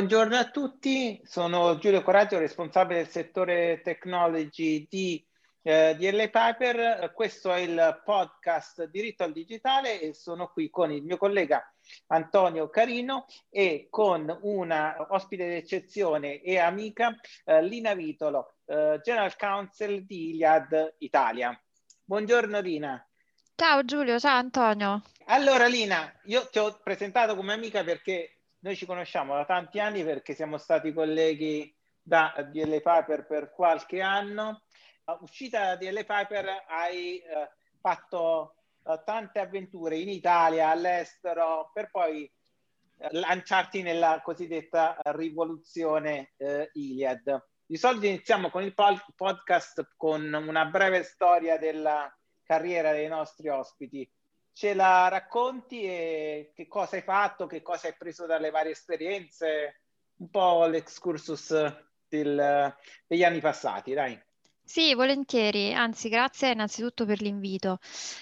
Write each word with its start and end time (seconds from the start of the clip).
Buongiorno 0.00 0.36
a 0.38 0.48
tutti, 0.48 1.20
sono 1.26 1.76
Giulio 1.76 2.00
Coraggio, 2.00 2.38
responsabile 2.38 3.00
del 3.00 3.10
settore 3.10 3.82
technology 3.84 4.86
di 4.88 5.22
eh, 5.60 5.94
DL 5.94 6.30
Piper. 6.30 7.12
Questo 7.12 7.52
è 7.52 7.58
il 7.58 8.00
podcast 8.02 8.84
Diritto 8.84 9.24
al 9.24 9.32
Digitale 9.32 10.00
e 10.00 10.14
sono 10.14 10.48
qui 10.48 10.70
con 10.70 10.90
il 10.90 11.02
mio 11.02 11.18
collega 11.18 11.62
Antonio 12.06 12.70
Carino 12.70 13.26
e 13.50 13.88
con 13.90 14.38
una 14.40 15.06
ospite 15.10 15.46
d'eccezione 15.46 16.40
e 16.40 16.56
amica, 16.56 17.14
eh, 17.44 17.62
Lina 17.62 17.92
Vitolo, 17.92 18.54
eh, 18.64 19.00
General 19.04 19.36
Counsel 19.36 20.06
di 20.06 20.30
Iliad 20.30 20.94
Italia. 21.00 21.54
Buongiorno 22.02 22.58
Lina. 22.60 23.06
Ciao 23.54 23.84
Giulio, 23.84 24.18
ciao 24.18 24.38
Antonio. 24.38 25.02
Allora 25.26 25.66
Lina, 25.66 26.10
io 26.24 26.48
ti 26.48 26.58
ho 26.58 26.80
presentato 26.82 27.36
come 27.36 27.52
amica 27.52 27.84
perché 27.84 28.39
noi 28.60 28.76
ci 28.76 28.86
conosciamo 28.86 29.34
da 29.34 29.44
tanti 29.44 29.80
anni 29.80 30.04
perché 30.04 30.34
siamo 30.34 30.58
stati 30.58 30.92
colleghi 30.92 31.74
da 32.02 32.34
DL 32.50 32.82
Piper 32.82 33.26
per 33.26 33.52
qualche 33.52 34.00
anno. 34.00 34.62
Uscita 35.20 35.74
da 35.74 35.76
DL 35.76 36.04
Piper 36.04 36.64
hai 36.68 37.18
eh, 37.18 37.50
fatto 37.80 38.54
eh, 38.84 39.00
tante 39.04 39.40
avventure 39.40 39.96
in 39.96 40.08
Italia, 40.08 40.70
all'estero, 40.70 41.70
per 41.72 41.90
poi 41.90 42.24
eh, 42.24 43.08
lanciarti 43.12 43.82
nella 43.82 44.20
cosiddetta 44.22 44.96
rivoluzione 45.04 46.32
eh, 46.36 46.70
Iliad. 46.74 47.46
Di 47.64 47.76
solito 47.76 48.06
iniziamo 48.06 48.50
con 48.50 48.62
il 48.62 48.74
podcast 48.74 49.94
con 49.96 50.32
una 50.32 50.64
breve 50.66 51.02
storia 51.02 51.56
della 51.56 52.12
carriera 52.42 52.92
dei 52.92 53.06
nostri 53.06 53.48
ospiti 53.48 54.10
ce 54.60 54.74
la 54.74 55.08
racconti 55.08 55.84
e 55.84 56.52
che 56.54 56.68
cosa 56.68 56.96
hai 56.96 57.02
fatto, 57.02 57.46
che 57.46 57.62
cosa 57.62 57.86
hai 57.86 57.94
preso 57.96 58.26
dalle 58.26 58.50
varie 58.50 58.72
esperienze, 58.72 59.84
un 60.16 60.28
po' 60.28 60.66
l'excursus 60.66 61.50
del, 62.06 62.76
degli 63.06 63.24
anni 63.24 63.40
passati, 63.40 63.94
dai. 63.94 64.22
Sì, 64.72 64.94
volentieri, 64.94 65.74
anzi 65.74 66.08
grazie 66.08 66.52
innanzitutto 66.52 67.04
per 67.04 67.20
l'invito. 67.22 67.78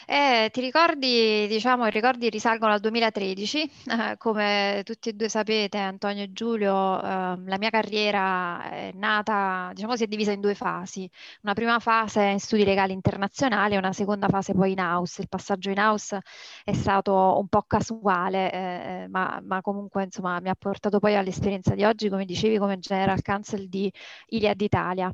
Eh, 0.07 0.49
ti 0.51 0.63
ricordi, 0.63 1.47
diciamo, 1.47 1.87
i 1.87 1.91
ricordi 1.91 2.31
risalgono 2.31 2.73
al 2.73 2.81
2013, 2.81 3.71
eh, 4.13 4.17
come 4.17 4.81
tutti 4.83 5.11
e 5.11 5.13
due 5.13 5.29
sapete, 5.29 5.77
Antonio 5.77 6.23
e 6.25 6.33
Giulio, 6.33 6.99
eh, 7.03 7.05
la 7.05 7.57
mia 7.59 7.69
carriera 7.69 8.63
è 8.71 8.93
nata, 8.95 9.71
diciamo, 9.75 9.95
si 9.95 10.05
è 10.05 10.07
divisa 10.07 10.33
in 10.33 10.41
due 10.41 10.55
fasi. 10.55 11.07
Una 11.43 11.53
prima 11.53 11.79
fase 11.81 12.23
in 12.23 12.41
studi 12.41 12.65
legali 12.65 12.95
internazionali 12.95 13.75
e 13.75 13.79
una 13.79 13.93
seconda 13.93 14.29
fase 14.29 14.55
poi 14.55 14.73
in 14.73 14.79
house. 14.81 15.21
Il 15.21 15.29
passaggio 15.29 15.69
in 15.69 15.79
house 15.79 16.19
è 16.65 16.73
stato 16.73 17.39
un 17.39 17.49
po' 17.49 17.62
casuale, 17.67 18.51
eh, 18.51 19.03
eh, 19.03 19.09
ma, 19.09 19.39
ma, 19.45 19.61
comunque 19.61 20.05
insomma 20.05 20.41
mi 20.41 20.49
ha 20.49 20.55
portato 20.59 20.99
poi 20.99 21.15
all'esperienza 21.15 21.75
di 21.75 21.85
oggi, 21.85 22.09
come 22.09 22.25
dicevi, 22.25 22.57
come 22.57 22.79
General 22.79 23.21
Counsel 23.21 23.69
di 23.69 23.93
Iliad 24.29 24.59
Italia. 24.62 25.12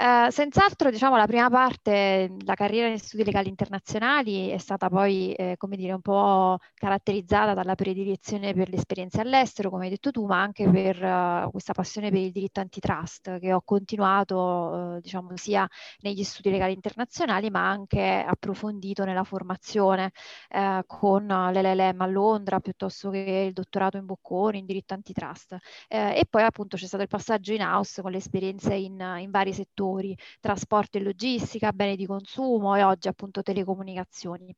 Eh, 0.00 0.28
senz'altro, 0.30 0.90
diciamo, 0.92 1.16
la 1.16 1.26
prima 1.26 1.50
parte, 1.50 2.30
la 2.44 2.54
carriera 2.54 2.86
in 2.86 3.00
studi 3.00 3.24
legali 3.24 3.48
internazionali 3.48 4.48
è 4.48 4.58
stata 4.58 4.88
poi, 4.88 5.32
eh, 5.32 5.56
come 5.56 5.76
dire, 5.76 5.92
un 5.92 6.00
po' 6.00 6.58
caratterizzata 6.74 7.52
dalla 7.52 7.74
predilezione 7.74 8.54
per 8.54 8.68
le 8.68 8.76
esperienze 8.76 9.20
all'estero, 9.20 9.70
come 9.70 9.84
hai 9.84 9.90
detto 9.90 10.12
tu, 10.12 10.24
ma 10.26 10.40
anche 10.40 10.70
per 10.70 11.02
uh, 11.02 11.50
questa 11.50 11.72
passione 11.72 12.10
per 12.10 12.20
il 12.20 12.30
diritto 12.30 12.60
antitrust 12.60 13.40
che 13.40 13.52
ho 13.52 13.60
continuato, 13.64 14.36
uh, 14.36 15.00
diciamo, 15.00 15.36
sia 15.36 15.68
negli 16.02 16.22
studi 16.22 16.50
legali 16.50 16.74
internazionali, 16.74 17.50
ma 17.50 17.68
anche 17.68 18.24
approfondito 18.24 19.04
nella 19.04 19.24
formazione 19.24 20.12
uh, 20.50 20.80
con 20.86 21.26
l'LLM 21.26 22.00
a 22.02 22.06
Londra, 22.06 22.60
piuttosto 22.60 23.10
che 23.10 23.46
il 23.48 23.52
dottorato 23.52 23.96
in 23.96 24.06
Bocconi 24.06 24.58
in 24.58 24.66
diritto 24.66 24.94
antitrust. 24.94 25.56
e 25.88 26.24
poi 26.30 26.42
appunto 26.44 26.76
c'è 26.76 26.86
stato 26.86 27.02
il 27.02 27.08
passaggio 27.08 27.52
in 27.52 27.62
house 27.62 28.00
con 28.00 28.12
le 28.12 28.18
esperienze 28.18 28.74
in, 28.74 29.16
in 29.18 29.30
vari 29.32 29.52
settori 29.52 29.86
settori, 29.88 30.16
trasporto 30.40 30.98
e 30.98 31.02
logistica, 31.02 31.72
beni 31.72 31.96
di 31.96 32.06
consumo 32.06 32.74
e 32.76 32.82
oggi 32.82 33.08
appunto 33.08 33.42
telecomunicazioni. 33.42 34.54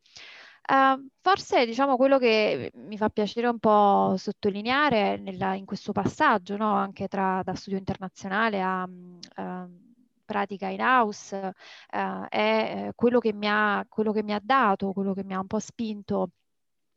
Uh, 0.69 1.09
forse 1.21 1.67
diciamo 1.67 1.97
quello 1.97 2.19
che 2.19 2.71
mi 2.75 2.97
fa 2.97 3.09
piacere 3.09 3.49
un 3.49 3.59
po' 3.59 4.15
sottolineare 4.17 5.17
nella, 5.17 5.55
in 5.55 5.65
questo 5.65 5.93
passaggio, 5.93 6.57
no? 6.57 6.75
anche 6.75 7.09
tra, 7.09 7.43
da 7.43 7.55
studio 7.55 7.79
internazionale 7.79 8.63
a 8.63 8.85
uh, 8.85 9.89
pratica 10.25 10.69
in 10.69 10.81
house, 10.81 11.35
uh, 11.37 12.27
è 12.29 12.87
eh, 12.89 12.93
quello 12.95 13.19
che, 13.19 13.33
mi 13.33 13.49
ha, 13.49 13.85
quello 13.89 14.13
che 14.13 14.23
mi 14.23 14.33
ha 14.33 14.41
dato, 14.41 14.93
quello 14.93 15.13
che 15.13 15.25
mi 15.25 15.35
ha 15.35 15.41
un 15.41 15.47
po' 15.49 15.59
spinto 15.59 16.31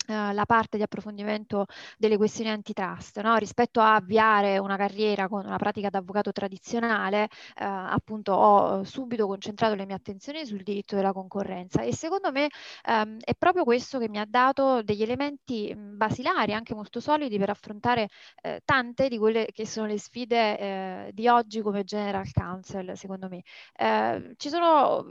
la 0.08 0.46
parte 0.46 0.78
di 0.78 0.84
approfondimento 0.84 1.66
delle 1.98 2.18
questioni 2.18 2.50
antitrust, 2.50 3.22
no? 3.22 3.36
rispetto 3.38 3.80
a 3.80 3.96
avviare 3.96 4.58
una 4.58 4.76
carriera 4.76 5.28
con 5.28 5.46
una 5.46 5.58
pratica 5.58 5.90
d'avvocato 5.90 6.32
tradizionale, 6.32 7.24
uh, 7.24 7.64
appunto 7.64 8.34
ho 8.34 8.84
subito 8.84 9.28
concentrato 9.28 9.76
le 9.76 9.86
mie 9.86 9.96
attenzioni 9.96 10.46
sul 10.46 10.64
diritto 10.64 10.96
della 10.96 11.14
concorrenza 11.14 11.82
e 11.82 11.94
secondo 11.94 12.32
me 12.32 12.50
um, 12.88 13.18
è 13.20 13.34
proprio 13.36 13.64
questo 13.64 14.00
che 14.00 14.10
mi 14.10 14.20
ha 14.20 14.26
dato 14.28 14.82
degli 14.84 15.02
elementi 15.02 15.74
basilari, 15.76 16.54
anche 16.54 16.74
molto 16.74 17.00
solidi, 17.00 17.38
per 17.38 17.50
affrontare 17.50 18.10
uh, 18.44 18.58
tante 18.66 19.08
di 19.08 19.18
quelle 19.18 19.48
che 19.52 19.66
sono 19.66 19.88
le 19.88 20.00
sfide 20.00 21.12
di 21.14 21.28
oggi 21.28 21.62
come 21.62 21.84
General 21.84 22.26
Counsel, 22.32 22.98
secondo 22.98 23.28
me. 23.30 23.42
ci 24.38 24.50
sono, 24.50 25.06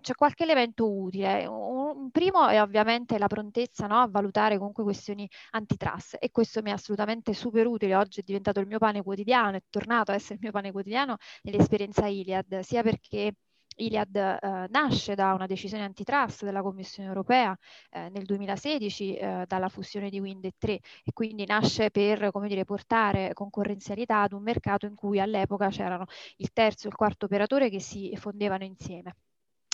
c'è 0.00 0.14
qualche 0.14 0.42
elemento 0.44 0.90
utile. 0.90 1.46
Un, 1.46 1.96
un 1.96 2.10
primo 2.10 2.46
è 2.48 2.60
ovviamente 2.60 3.18
la 3.18 3.26
prontezza 3.26 3.86
no? 3.86 4.00
a 4.00 4.08
valutare 4.08 4.35
valutare 4.36 4.58
comunque 4.58 4.82
questioni 4.84 5.28
antitrust 5.52 6.16
e 6.20 6.30
questo 6.30 6.60
mi 6.62 6.70
è 6.70 6.72
assolutamente 6.74 7.32
super 7.32 7.66
utile, 7.66 7.94
oggi 7.96 8.20
è 8.20 8.22
diventato 8.22 8.60
il 8.60 8.66
mio 8.66 8.78
pane 8.78 9.02
quotidiano, 9.02 9.56
è 9.56 9.62
tornato 9.70 10.12
a 10.12 10.14
essere 10.14 10.34
il 10.34 10.40
mio 10.42 10.50
pane 10.52 10.70
quotidiano 10.72 11.16
nell'esperienza 11.42 12.06
Iliad, 12.06 12.60
sia 12.60 12.82
perché 12.82 13.34
Iliad 13.78 14.16
eh, 14.16 14.66
nasce 14.70 15.14
da 15.14 15.34
una 15.34 15.46
decisione 15.46 15.84
antitrust 15.84 16.44
della 16.44 16.62
Commissione 16.62 17.08
europea 17.08 17.56
eh, 17.90 18.08
nel 18.10 18.24
2016 18.24 19.16
eh, 19.16 19.44
dalla 19.46 19.68
fusione 19.68 20.08
di 20.08 20.18
Wind 20.18 20.44
e 20.44 20.52
3 20.56 20.72
e 20.72 21.12
quindi 21.12 21.44
nasce 21.46 21.90
per 21.90 22.30
come 22.30 22.48
dire, 22.48 22.64
portare 22.64 23.32
concorrenzialità 23.34 24.22
ad 24.22 24.32
un 24.32 24.42
mercato 24.42 24.86
in 24.86 24.94
cui 24.94 25.20
all'epoca 25.20 25.68
c'erano 25.68 26.06
il 26.36 26.52
terzo 26.52 26.86
e 26.86 26.90
il 26.90 26.96
quarto 26.96 27.26
operatore 27.26 27.68
che 27.68 27.80
si 27.80 28.14
fondevano 28.16 28.64
insieme. 28.64 29.16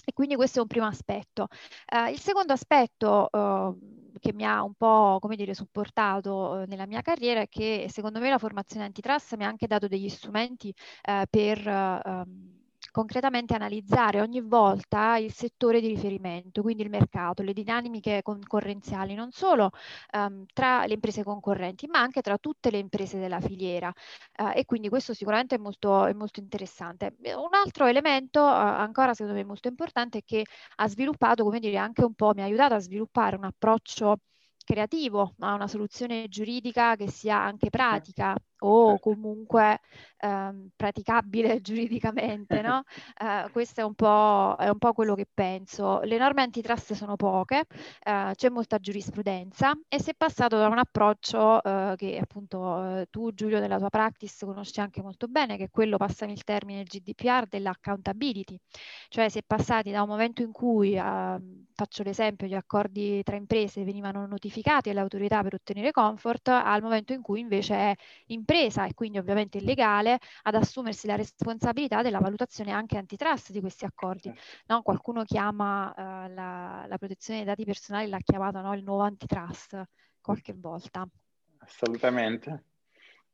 E 0.04 0.12
quindi 0.12 0.34
questo 0.34 0.58
è 0.58 0.62
un 0.62 0.66
primo 0.66 0.86
aspetto. 0.86 1.46
Uh, 1.94 2.10
il 2.10 2.18
secondo 2.18 2.52
aspetto 2.52 3.28
uh, 3.30 4.01
che 4.20 4.32
mi 4.32 4.44
ha 4.44 4.62
un 4.62 4.74
po', 4.74 5.18
come 5.20 5.36
dire, 5.36 5.54
supportato 5.54 6.30
uh, 6.62 6.64
nella 6.66 6.86
mia 6.86 7.00
carriera 7.02 7.40
è 7.40 7.48
che 7.48 7.86
secondo 7.90 8.20
me 8.20 8.30
la 8.30 8.38
formazione 8.38 8.84
antitrust 8.86 9.36
mi 9.36 9.44
ha 9.44 9.48
anche 9.48 9.66
dato 9.66 9.88
degli 9.88 10.08
strumenti 10.08 10.74
per 11.30 11.66
um, 11.66 12.61
concretamente 12.92 13.54
analizzare 13.54 14.20
ogni 14.20 14.40
volta 14.40 15.16
il 15.16 15.32
settore 15.32 15.80
di 15.80 15.88
riferimento, 15.88 16.62
quindi 16.62 16.82
il 16.84 16.90
mercato, 16.90 17.42
le 17.42 17.52
dinamiche 17.52 18.22
concorrenziali, 18.22 19.14
non 19.14 19.32
solo 19.32 19.70
um, 20.12 20.44
tra 20.52 20.86
le 20.86 20.94
imprese 20.94 21.24
concorrenti, 21.24 21.86
ma 21.88 21.98
anche 22.00 22.20
tra 22.20 22.38
tutte 22.38 22.70
le 22.70 22.78
imprese 22.78 23.18
della 23.18 23.40
filiera. 23.40 23.92
Uh, 24.38 24.50
e 24.54 24.64
quindi 24.64 24.88
questo 24.88 25.14
sicuramente 25.14 25.56
è 25.56 25.58
molto, 25.58 26.04
è 26.06 26.12
molto 26.12 26.38
interessante. 26.40 27.16
Un 27.24 27.54
altro 27.54 27.86
elemento 27.86 28.40
uh, 28.40 28.44
ancora 28.46 29.14
secondo 29.14 29.38
me 29.38 29.44
molto 29.44 29.68
importante 29.68 30.18
è 30.18 30.22
che 30.24 30.44
ha 30.76 30.88
sviluppato, 30.88 31.44
come 31.44 31.58
dire, 31.58 31.78
anche 31.78 32.04
un 32.04 32.14
po', 32.14 32.32
mi 32.34 32.42
ha 32.42 32.44
aiutato 32.44 32.74
a 32.74 32.78
sviluppare 32.78 33.36
un 33.36 33.44
approccio 33.44 34.18
creativo 34.64 35.34
a 35.40 35.54
una 35.54 35.66
soluzione 35.66 36.28
giuridica 36.28 36.94
che 36.96 37.10
sia 37.10 37.36
anche 37.36 37.68
pratica 37.70 38.36
o 38.62 38.90
certo. 38.90 39.10
comunque 39.10 39.80
ehm, 40.18 40.70
praticabile 40.76 41.60
giuridicamente, 41.62 42.60
no? 42.62 42.82
eh, 43.20 43.50
questo 43.50 43.80
è 43.80 43.84
un, 43.84 43.94
è 44.58 44.68
un, 44.68 44.78
po', 44.78 44.92
quello 44.92 45.14
che 45.14 45.26
penso. 45.32 46.00
Le 46.00 46.16
norme 46.16 46.42
antitrust 46.42 46.94
sono 46.94 47.16
poche, 47.16 47.64
eh, 48.02 48.32
c'è 48.34 48.48
molta 48.48 48.78
giurisprudenza 48.78 49.72
e 49.88 50.00
si 50.00 50.10
è 50.10 50.14
passato 50.16 50.56
da 50.56 50.68
un 50.68 50.78
approccio 50.78 51.62
eh, 51.62 51.94
che 51.96 52.18
appunto 52.20 53.00
eh, 53.00 53.06
tu 53.10 53.32
Giulio 53.32 53.58
nella 53.58 53.78
tua 53.78 53.90
practice 53.90 54.46
conosci 54.46 54.80
anche 54.80 55.02
molto 55.02 55.26
bene, 55.26 55.56
che 55.56 55.64
è 55.64 55.70
quello, 55.70 55.96
passami 55.96 56.32
il 56.32 56.44
termine 56.44 56.84
GDPR, 56.84 57.46
dell'accountability, 57.48 58.58
cioè 59.08 59.28
si 59.28 59.38
è 59.38 59.42
passati 59.46 59.90
da 59.90 60.02
un 60.02 60.08
momento 60.08 60.42
in 60.42 60.52
cui, 60.52 60.94
ehm, 60.94 61.66
faccio 61.74 62.02
l'esempio, 62.02 62.46
gli 62.46 62.54
accordi 62.54 63.22
tra 63.22 63.36
imprese 63.36 63.84
venivano 63.84 64.26
notificati 64.26 64.90
alle 64.90 65.00
autorità 65.00 65.42
per 65.42 65.54
ottenere 65.54 65.90
comfort, 65.90 66.48
al 66.48 66.82
momento 66.82 67.12
in 67.12 67.22
cui 67.22 67.40
invece 67.40 67.74
è 67.74 67.94
impresa 68.26 68.51
impresa 68.52 68.86
e 68.86 68.94
quindi 68.94 69.18
ovviamente 69.18 69.58
illegale 69.58 70.18
ad 70.42 70.54
assumersi 70.54 71.06
la 71.06 71.16
responsabilità 71.16 72.02
della 72.02 72.18
valutazione 72.18 72.70
anche 72.70 72.98
antitrust 72.98 73.50
di 73.50 73.60
questi 73.60 73.84
accordi. 73.84 74.28
Certo. 74.28 74.40
No? 74.66 74.82
Qualcuno 74.82 75.24
chiama 75.24 75.90
uh, 75.90 76.32
la, 76.32 76.84
la, 76.86 76.98
protezione 76.98 77.40
dei 77.40 77.48
dati 77.48 77.64
personali, 77.64 78.08
l'ha 78.08 78.18
chiamata 78.18 78.60
no? 78.60 78.74
il 78.74 78.84
nuovo 78.84 79.02
antitrust 79.02 79.82
qualche 80.20 80.52
volta. 80.54 81.06
Assolutamente. 81.58 82.64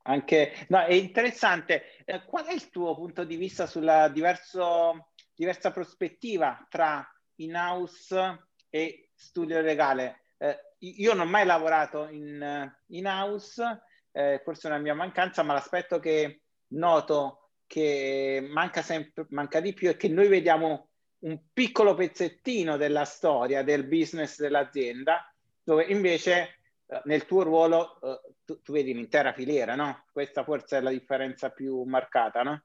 Anche, 0.03 0.65
no, 0.69 0.79
è 0.79 0.93
interessante. 0.93 2.03
Eh, 2.05 2.23
qual 2.23 2.45
è 2.45 2.53
il 2.53 2.69
tuo 2.69 2.95
punto 2.95 3.25
di 3.25 3.35
vista 3.35 3.67
sulla 3.67 4.07
diverso, 4.07 5.11
diversa 5.35 5.71
prospettiva 5.71 6.65
tra 6.69 7.05
in-house 7.35 8.47
e 8.69 9.11
studio 9.13 9.59
legale? 9.61 10.23
Eh, 10.37 10.57
io 10.79 11.13
non 11.13 11.27
ho 11.27 11.29
mai 11.29 11.45
lavorato 11.45 12.07
in, 12.07 12.73
in 12.87 13.05
house, 13.05 13.81
eh, 14.11 14.41
forse 14.43 14.67
una 14.67 14.77
mia 14.77 14.93
mancanza, 14.93 15.43
ma 15.43 15.53
l'aspetto 15.53 15.99
che 15.99 16.41
noto 16.69 17.51
che 17.65 18.45
manca, 18.49 18.81
sempre, 18.81 19.27
manca 19.29 19.59
di 19.59 19.73
più 19.73 19.89
è 19.89 19.95
che 19.95 20.07
noi 20.07 20.27
vediamo 20.27 20.89
un 21.19 21.39
piccolo 21.53 21.93
pezzettino 21.93 22.77
della 22.77 23.05
storia 23.05 23.63
del 23.63 23.85
business 23.85 24.39
dell'azienda, 24.39 25.31
dove 25.63 25.83
invece 25.83 26.59
eh, 26.87 27.01
nel 27.05 27.25
tuo 27.25 27.43
ruolo 27.43 27.99
eh, 28.01 28.33
tu, 28.45 28.61
tu, 28.61 28.71
vedi 28.71 28.93
l'intera 28.93 29.33
filiera, 29.33 29.75
no? 29.75 30.05
Questa 30.11 30.43
forse 30.43 30.77
è 30.77 30.81
la 30.81 30.89
differenza 30.89 31.49
più 31.49 31.83
marcata, 31.83 32.41
no? 32.41 32.63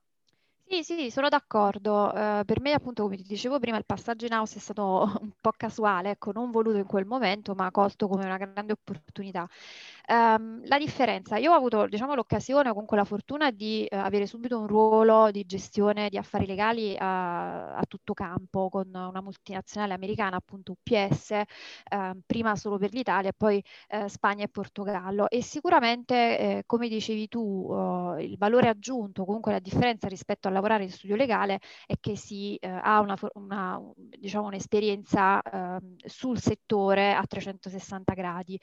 Sì, 0.67 0.83
sì, 0.83 1.11
sono 1.11 1.29
d'accordo. 1.29 2.13
Eh, 2.15 2.43
per 2.47 2.61
me, 2.61 2.73
appunto, 2.73 3.03
come 3.03 3.17
ti 3.17 3.23
dicevo 3.25 3.59
prima, 3.59 3.77
il 3.77 3.85
passaggio 3.85 4.25
in 4.25 4.33
house 4.33 4.57
è 4.57 4.61
stato 4.61 5.05
un 5.21 5.31
po' 5.39 5.53
casuale, 5.57 6.11
ecco, 6.11 6.33
non 6.33 6.51
voluto 6.51 6.79
in 6.79 6.87
quel 6.87 7.05
momento, 7.05 7.55
ma 7.55 7.71
colto 7.71 8.09
come 8.09 8.25
una 8.25 8.39
grande 8.39 8.73
opportunità. 8.73 9.47
Um, 10.07 10.61
la 10.67 10.77
differenza, 10.77 11.39
io 11.39 11.53
ho 11.53 11.55
avuto 11.55 11.87
diciamo, 11.87 12.15
l'occasione 12.15 12.69
o 12.69 12.73
comunque 12.73 12.99
la 12.99 13.05
fortuna 13.05 13.51
di 13.51 13.89
uh, 13.91 13.97
avere 13.97 14.27
subito 14.27 14.59
un 14.59 14.67
ruolo 14.67 15.31
di 15.31 15.47
gestione 15.47 16.11
di 16.11 16.19
affari 16.19 16.45
legali 16.45 16.95
a, 16.99 17.75
a 17.75 17.83
tutto 17.89 18.13
campo 18.13 18.69
con 18.69 18.87
una 18.89 19.23
multinazionale 19.23 19.95
americana, 19.95 20.37
appunto 20.37 20.73
UPS, 20.73 21.31
uh, 21.31 21.95
ehm, 21.95 22.21
prima 22.27 22.55
solo 22.55 22.77
per 22.77 22.93
l'Italia 22.93 23.31
e 23.31 23.33
poi 23.35 23.63
uh, 23.93 24.07
Spagna 24.07 24.45
e 24.45 24.49
Portogallo. 24.49 25.31
E 25.31 25.43
sicuramente, 25.43 26.39
eh, 26.39 26.63
come 26.67 26.89
dicevi 26.89 27.29
tu, 27.29 27.43
il 28.19 28.37
valore 28.37 28.69
aggiunto, 28.69 29.25
comunque 29.25 29.53
la 29.53 29.59
differenza 29.59 30.07
rispetto 30.09 30.49
a 30.49 30.51
lavorare 30.51 30.85
in 30.85 30.91
studio 30.91 31.17
legale 31.17 31.61
è 31.87 31.95
che 31.99 32.17
si 32.17 32.57
eh, 32.57 32.69
ha 32.69 33.01
una, 33.01 33.17
una, 33.35 33.81
diciamo, 33.95 34.47
un'esperienza 34.47 35.41
ehm, 35.43 35.97
sul 36.05 36.39
settore 36.39 37.15
a 37.15 37.25
360 37.27 38.13
gradi. 38.15 38.61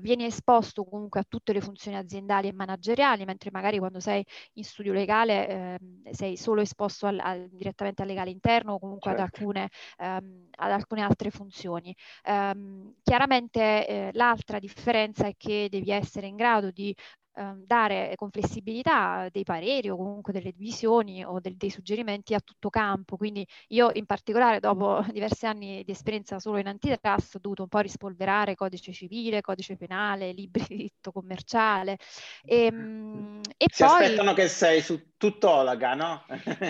viene 0.00 0.26
esposto 0.26 0.75
esposto 0.76 0.84
comunque 0.84 1.20
a 1.20 1.24
tutte 1.26 1.52
le 1.52 1.60
funzioni 1.60 1.96
aziendali 1.96 2.48
e 2.48 2.52
manageriali, 2.52 3.24
mentre 3.24 3.50
magari 3.50 3.78
quando 3.78 4.00
sei 4.00 4.24
in 4.54 4.64
studio 4.64 4.92
legale 4.92 5.48
eh, 5.48 5.78
sei 6.12 6.36
solo 6.36 6.60
esposto 6.60 7.06
al, 7.06 7.18
al, 7.18 7.48
direttamente 7.50 8.02
al 8.02 8.08
legale 8.08 8.30
interno 8.30 8.74
o 8.74 8.78
comunque 8.78 9.14
certo. 9.14 9.24
ad, 9.24 9.30
alcune, 9.32 9.70
ehm, 9.98 10.48
ad, 10.56 10.70
alcune, 10.70 11.02
altre 11.02 11.30
funzioni. 11.30 11.94
Um, 12.24 12.94
chiaramente 13.02 13.86
eh, 13.86 14.10
l'altra 14.12 14.58
differenza 14.58 15.26
è 15.26 15.34
che 15.36 15.68
devi 15.70 15.90
essere 15.90 16.26
in 16.26 16.36
grado 16.36 16.70
di 16.70 16.94
Ehm, 16.94 17.25
dare 17.64 18.12
con 18.16 18.30
flessibilità 18.30 19.28
dei 19.30 19.44
pareri 19.44 19.90
o 19.90 19.96
comunque 19.96 20.32
delle 20.32 20.52
visioni 20.56 21.24
o 21.24 21.38
del, 21.40 21.56
dei 21.56 21.70
suggerimenti 21.70 22.34
a 22.34 22.40
tutto 22.40 22.70
campo. 22.70 23.16
Quindi 23.16 23.46
io 23.68 23.90
in 23.94 24.06
particolare 24.06 24.60
dopo 24.60 25.04
diversi 25.12 25.46
anni 25.46 25.82
di 25.84 25.92
esperienza 25.92 26.38
solo 26.38 26.58
in 26.58 26.68
antitrust 26.68 27.36
ho 27.36 27.38
dovuto 27.40 27.62
un 27.62 27.68
po' 27.68 27.80
rispolverare 27.80 28.54
codice 28.54 28.92
civile, 28.92 29.40
codice 29.40 29.76
penale, 29.76 30.32
libri 30.32 30.64
di 30.68 30.76
diritto 30.76 31.12
commerciale. 31.12 31.98
E, 32.44 32.66
ehm, 32.66 33.40
e 33.56 33.66
si 33.70 33.82
poi... 33.84 34.04
aspettano 34.04 34.32
che 34.34 34.48
sei 34.48 34.80
su 34.80 35.14
tuttologa, 35.16 35.94
no? 35.94 36.24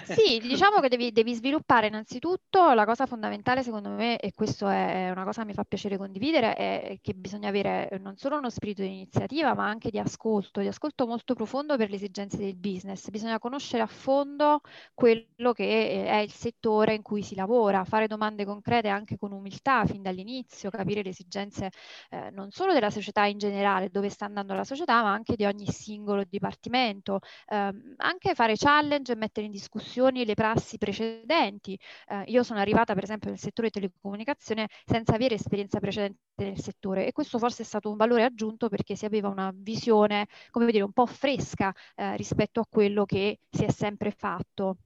sì, 0.05 0.39
diciamo 0.43 0.81
che 0.81 0.89
devi, 0.89 1.13
devi, 1.13 1.35
sviluppare 1.35 1.89
innanzitutto 1.89 2.73
la 2.73 2.85
cosa 2.85 3.07
fondamentale 3.07 3.63
secondo 3.63 3.91
me, 3.91 4.19
e 4.19 4.33
questo 4.35 4.69
è 4.69 5.11
una 5.11 5.25
cosa 5.25 5.43
che 5.43 5.49
mi 5.49 5.55
fa 5.55 5.65
piacere 5.65 5.97
condividere, 5.97 6.55
è 6.55 6.99
che 7.03 7.15
bisogna 7.15 7.49
avere 7.49 7.99
non 8.01 8.17
solo 8.17 8.39
uno 8.39 8.51
spirito 8.51 8.83
di 8.83 8.89
iniziativa, 8.89 9.55
ma 9.55 9.67
anche 9.67 9.91
di 9.91 9.99
ascolto, 9.99 10.56
di 10.61 10.69
ascolto 10.69 11.07
molto 11.07 11.35
profondo 11.35 11.77
per 11.77 11.91
le 11.91 11.97
esigenze 11.97 12.37
del 12.37 12.57
business. 12.57 13.09
Bisogna 13.11 13.39
conoscere 13.39 13.83
a 13.83 13.87
fondo 13.87 14.61
quello 14.95 15.53
che 15.53 16.05
è 16.07 16.17
il 16.19 16.31
settore 16.33 16.95
in 16.95 17.03
cui 17.03 17.23
si 17.23 17.35
lavora, 17.35 17.85
fare 17.85 18.07
domande 18.07 18.45
concrete 18.45 18.89
anche 18.89 19.17
con 19.17 19.33
umiltà 19.33 19.85
fin 19.87 20.03
dall'inizio, 20.03 20.71
capire 20.71 21.03
le 21.03 21.11
esigenze 21.11 21.71
eh, 22.11 22.31
non 22.31 22.51
solo 22.51 22.73
della 22.73 22.91
società 22.91 23.25
in 23.27 23.39
generale, 23.39 23.91
dove 23.91 24.09
sta 24.09 24.25
andando 24.27 24.55
la 24.55 24.65
società, 24.65 25.03
ma 25.03 25.13
anche 25.13 25.37
di 25.37 25.45
ogni 25.45 25.67
singolo 25.67 26.25
dipartimento, 26.29 27.21
eh, 27.49 27.73
anche 27.97 28.35
fare 28.35 28.55
challenge 28.57 29.13
e 29.13 29.17
mettere 29.17 29.47
in 29.47 29.53
discussione 29.53 30.25
le 30.25 30.35
prassi 30.35 30.79
precedenti. 30.79 31.79
Eh, 32.09 32.25
io 32.27 32.43
sono 32.43 32.61
arrivata 32.61 32.95
per 32.95 33.05
esempio 33.05 33.31
nel 33.31 33.39
settore 33.39 33.71
telecomunicazione 33.71 34.69
senza 34.85 35.15
avere 35.15 35.35
esperienza 35.35 35.79
precedente 35.79 36.25
nel 36.37 36.61
settore 36.61 37.07
e 37.07 37.13
questo 37.13 37.39
forse 37.39 37.63
è 37.63 37.65
stato 37.65 37.91
un 37.91 37.97
valore 37.97 38.25
aggiunto 38.25 38.69
perché 38.69 38.95
si 38.95 39.05
aveva 39.05 39.29
una 39.29 39.51
visione, 39.55 40.27
come 40.51 40.71
dire, 40.71 40.85
un 40.85 40.93
po' 40.93 41.07
fresca 41.07 41.75
eh, 41.95 42.17
rispetto 42.17 42.61
a 42.61 42.67
quello 42.69 43.05
che 43.05 43.39
si 43.51 43.65
è 43.65 43.71
sempre 43.71 44.11
fatto. 44.11 44.79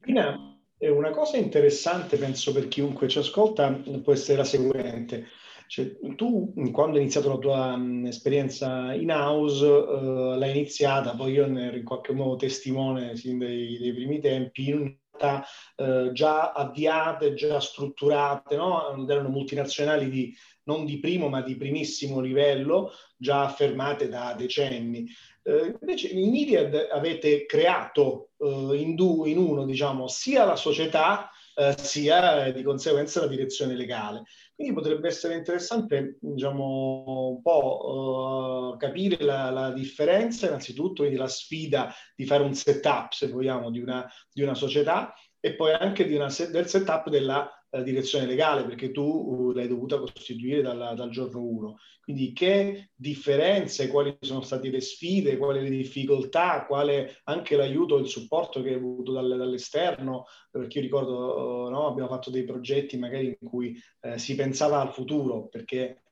Pina, 0.00 0.58
una 0.78 1.10
cosa 1.10 1.36
interessante, 1.36 2.16
penso 2.16 2.52
per 2.52 2.68
chiunque 2.68 3.08
ci 3.08 3.18
ascolta, 3.18 3.72
può 4.02 4.12
essere 4.12 4.38
la 4.38 4.44
seguente. 4.44 5.26
Cioè, 5.72 5.96
tu 6.16 6.52
quando 6.70 6.96
hai 6.96 7.02
iniziato 7.02 7.30
la 7.30 7.38
tua 7.38 7.76
mh, 7.76 8.06
esperienza 8.06 8.92
in 8.92 9.10
house 9.10 9.64
uh, 9.64 10.36
l'hai 10.36 10.50
iniziata, 10.50 11.14
poi 11.14 11.32
io 11.32 11.46
ne 11.46 11.68
ero 11.68 11.76
in 11.76 11.84
qualche 11.84 12.12
modo 12.12 12.36
testimone 12.36 13.16
sin 13.16 13.38
dai, 13.38 13.78
dai 13.78 13.94
primi 13.94 14.20
tempi, 14.20 14.68
in 14.68 14.94
realtà 15.22 15.44
uh, 15.76 16.12
già 16.12 16.52
avviate, 16.52 17.34
già 17.34 17.60
strutturate, 17.60 18.56
no? 18.56 19.06
erano 19.08 19.28
multinazionali 19.28 20.10
di, 20.10 20.36
non 20.64 20.84
di 20.84 20.98
primo 20.98 21.28
ma 21.28 21.40
di 21.40 21.56
primissimo 21.56 22.20
livello, 22.20 22.92
già 23.16 23.44
affermate 23.44 24.08
da 24.08 24.34
decenni. 24.36 25.06
Uh, 25.42 25.76
invece 25.80 26.08
in 26.08 26.34
Iliad 26.34 26.88
avete 26.90 27.46
creato 27.46 28.30
in, 28.38 28.94
due, 28.96 29.30
in 29.30 29.38
uno, 29.38 29.64
diciamo, 29.64 30.08
sia 30.08 30.44
la 30.44 30.56
società 30.56 31.30
eh, 31.54 31.74
sia 31.78 32.50
di 32.50 32.62
conseguenza 32.62 33.20
la 33.20 33.26
direzione 33.26 33.74
legale. 33.74 34.22
Quindi 34.54 34.74
potrebbe 34.74 35.08
essere 35.08 35.36
interessante 35.36 36.16
diciamo, 36.20 37.30
un 37.36 37.42
po' 37.42 38.72
uh, 38.72 38.76
capire 38.76 39.22
la, 39.24 39.50
la, 39.50 39.70
differenza, 39.72 40.46
innanzitutto 40.46 41.02
quindi 41.02 41.18
la 41.18 41.28
sfida 41.28 41.92
di 42.14 42.24
fare 42.24 42.42
un 42.42 42.54
setup, 42.54 43.12
se 43.12 43.28
vogliamo, 43.28 43.70
di 43.70 43.80
una, 43.80 44.08
di 44.32 44.42
una 44.42 44.54
società 44.54 45.12
e 45.40 45.54
poi 45.54 45.72
anche 45.72 46.04
una, 46.04 46.32
del 46.50 46.68
setup 46.68 47.08
della 47.08 47.50
uh, 47.72 47.82
direzione 47.82 48.26
legale, 48.26 48.64
perché 48.64 48.90
tu 48.90 49.02
uh, 49.02 49.52
l'hai 49.52 49.68
dovuta 49.68 49.98
costituire 49.98 50.62
dalla, 50.62 50.94
dal 50.94 51.10
giorno 51.10 51.42
1. 51.42 51.78
Quindi 52.00 52.32
che 52.32 52.90
differenze, 52.94 53.88
quali 53.88 54.16
sono 54.20 54.42
state 54.42 54.70
le 54.70 54.80
sfide, 54.80 55.36
quali 55.36 55.62
le 55.62 55.70
difficoltà, 55.70 56.64
quale 56.66 57.20
anche 57.24 57.56
l'aiuto, 57.56 57.98
il 57.98 58.08
supporto 58.08 58.62
che 58.62 58.70
hai 58.70 58.74
avuto 58.74 59.12
dal, 59.12 59.36
dall'esterno, 59.36 60.24
perché 60.50 60.78
io 60.78 60.84
ricordo, 60.84 61.68
no, 61.70 61.86
abbiamo 61.86 62.08
fatto 62.08 62.30
dei 62.30 62.44
progetti 62.44 62.96
magari 62.98 63.36
in 63.40 63.48
cui 63.48 63.80
eh, 64.00 64.18
si 64.18 64.34
pensava 64.34 64.80
al 64.80 64.92
futuro, 64.92 65.48
perché 65.48 66.02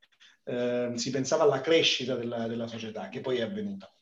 eh, 0.45 0.93
si 0.95 1.11
pensava 1.11 1.45
alla 1.45 1.61
crescita 1.61 2.15
della, 2.15 2.47
della 2.47 2.67
società, 2.67 3.09
che 3.09 3.21
poi 3.21 3.39
è 3.39 3.43
avvenuta. 3.43 3.93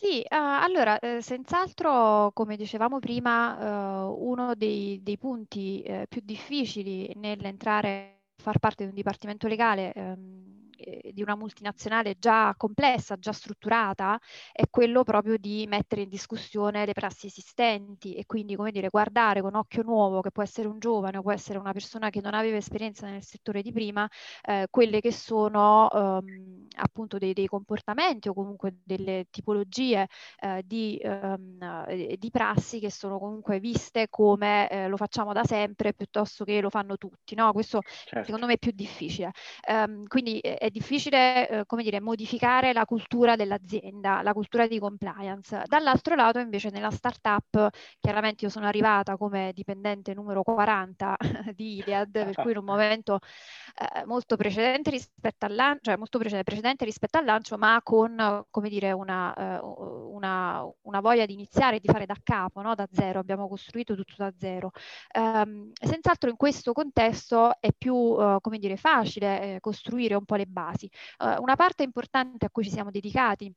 Sì, 0.00 0.20
uh, 0.22 0.26
allora, 0.36 0.96
eh, 1.00 1.20
senz'altro, 1.20 2.30
come 2.32 2.54
dicevamo 2.56 3.00
prima, 3.00 4.06
uh, 4.06 4.28
uno 4.30 4.54
dei, 4.54 5.00
dei 5.02 5.18
punti 5.18 5.82
eh, 5.82 6.06
più 6.08 6.20
difficili 6.24 7.12
nell'entrare 7.16 8.20
a 8.38 8.42
far 8.42 8.60
parte 8.60 8.84
di 8.84 8.90
un 8.90 8.94
dipartimento 8.94 9.48
legale 9.48 9.92
ehm, 9.92 10.70
eh, 10.76 11.10
di 11.12 11.20
una 11.20 11.34
multinazionale 11.34 12.14
già 12.16 12.54
complessa, 12.56 13.16
già 13.16 13.32
strutturata, 13.32 14.16
è 14.52 14.62
quello 14.70 15.02
proprio 15.02 15.36
di 15.36 15.66
mettere 15.68 16.02
in 16.02 16.08
discussione 16.08 16.86
le 16.86 16.92
prassi 16.92 17.26
esistenti 17.26 18.14
e 18.14 18.24
quindi, 18.24 18.54
come 18.54 18.70
dire, 18.70 18.88
guardare 18.90 19.40
con 19.40 19.56
occhio 19.56 19.82
nuovo, 19.82 20.20
che 20.20 20.30
può 20.30 20.44
essere 20.44 20.68
un 20.68 20.78
giovane 20.78 21.16
o 21.18 21.22
può 21.22 21.32
essere 21.32 21.58
una 21.58 21.72
persona 21.72 22.08
che 22.10 22.20
non 22.20 22.34
aveva 22.34 22.56
esperienza 22.56 23.08
nel 23.10 23.24
settore 23.24 23.62
di 23.62 23.72
prima, 23.72 24.08
eh, 24.42 24.68
quelle 24.70 25.00
che 25.00 25.10
sono 25.12 25.90
ehm, 25.90 26.57
appunto 26.78 27.18
dei, 27.18 27.32
dei, 27.32 27.46
comportamenti 27.46 28.28
o 28.28 28.34
comunque 28.34 28.76
delle 28.84 29.26
tipologie 29.30 30.06
eh, 30.40 30.62
di, 30.64 30.96
ehm, 31.02 31.84
eh, 31.88 32.16
di, 32.18 32.30
prassi 32.30 32.78
che 32.78 32.90
sono 32.90 33.18
comunque 33.18 33.58
viste 33.58 34.08
come 34.08 34.68
eh, 34.68 34.88
lo 34.88 34.96
facciamo 34.96 35.32
da 35.32 35.44
sempre 35.44 35.92
piuttosto 35.92 36.44
che 36.44 36.60
lo 36.60 36.70
fanno 36.70 36.96
tutti. 36.96 37.34
No? 37.34 37.52
Questo 37.52 37.80
certo. 37.82 38.24
secondo 38.24 38.46
me 38.46 38.54
è 38.54 38.58
più 38.58 38.72
difficile. 38.72 39.32
Um, 39.68 40.06
quindi 40.06 40.38
è 40.38 40.68
è 40.68 40.70
difficile, 40.70 41.48
eh, 41.48 41.66
come 41.66 41.82
dire, 41.82 42.00
modificare 42.00 42.72
la 42.72 42.84
cultura 42.84 43.36
dell'azienda, 43.36 44.22
la 44.22 44.32
cultura 44.32 44.66
di 44.66 44.78
compliance. 44.78 45.62
Dall'altro 45.66 46.14
lato, 46.14 46.38
invece, 46.38 46.70
nella 46.70 46.90
startup, 46.90 47.68
chiaramente 47.98 48.44
io 48.44 48.50
sono 48.50 48.66
arrivata 48.66 49.16
come 49.16 49.52
dipendente 49.54 50.14
numero 50.14 50.42
40 50.42 51.16
di 51.56 51.78
Iliad, 51.78 52.10
per 52.10 52.34
cui 52.34 52.52
in 52.52 52.58
un 52.58 52.64
momento 52.66 53.18
eh, 53.18 54.04
molto 54.04 54.36
precedente 54.36 54.90
rispetto 54.90 55.46
al 55.46 55.54
lancio, 55.54 55.80
cioè 55.84 55.96
molto 55.96 56.18
precedente 56.18 56.44
rispetto 56.84 57.18
al 57.18 57.24
lancio, 57.24 57.56
ma 57.58 57.80
con, 57.82 58.44
come 58.50 58.68
dire, 58.68 58.92
una, 58.92 59.34
eh, 59.34 59.60
una, 59.62 60.64
una 60.82 61.00
voglia 61.00 61.26
di 61.26 61.32
iniziare, 61.32 61.80
di 61.80 61.88
fare 61.88 62.06
da 62.06 62.16
capo, 62.22 62.60
no? 62.60 62.74
da 62.74 62.86
zero, 62.90 63.18
abbiamo 63.20 63.48
costruito 63.48 63.94
tutto 63.94 64.14
da 64.16 64.32
zero. 64.36 64.72
Um, 65.18 65.70
senz'altro 65.72 66.30
in 66.30 66.36
questo 66.36 66.72
contesto 66.72 67.60
è 67.60 67.72
più, 67.76 67.94
uh, 67.94 68.40
come 68.40 68.58
dire, 68.58 68.76
facile 68.76 69.56
eh, 69.56 69.60
costruire 69.60 70.14
un 70.14 70.24
po' 70.24 70.36
le 70.36 70.46
basi. 70.46 70.90
Uh, 71.18 71.40
una 71.42 71.56
parte 71.56 71.82
importante 71.82 72.46
a 72.46 72.50
cui 72.50 72.64
ci 72.64 72.70
siamo 72.70 72.90
dedicati 72.90 73.52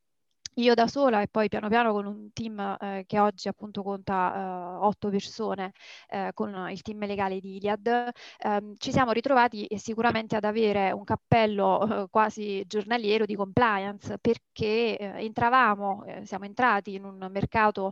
io 0.56 0.74
da 0.74 0.88
sola 0.88 1.22
e 1.22 1.28
poi 1.28 1.48
piano 1.48 1.68
piano 1.70 1.92
con 1.94 2.06
un 2.06 2.32
team 2.34 2.60
eh, 2.80 3.04
che 3.08 3.20
oggi 3.20 3.48
appunto 3.48 3.84
conta 3.84 4.34
eh, 4.80 4.86
otto 4.86 5.10
persone 5.10 5.72
eh, 6.10 6.32
con 6.34 6.68
il 6.70 6.82
team 6.82 7.06
legale 7.06 7.40
di 7.40 7.56
Iliad, 7.56 8.10
ehm, 8.40 8.76
ci 8.78 8.92
siamo 8.92 9.12
ritrovati 9.12 9.68
sicuramente 9.78 10.36
ad 10.36 10.44
avere 10.44 10.92
un 10.92 11.04
cappello 11.04 12.04
eh, 12.04 12.08
quasi 12.10 12.64
giornaliero 12.68 13.26
di 13.26 13.36
compliance 13.36 14.18
perché 14.20 14.98
eh, 14.98 15.24
entravamo, 15.26 16.04
eh, 16.06 16.26
siamo 16.26 16.46
entrati 16.46 16.96
in 16.96 17.06
un 17.06 17.28
mercato 17.32 17.92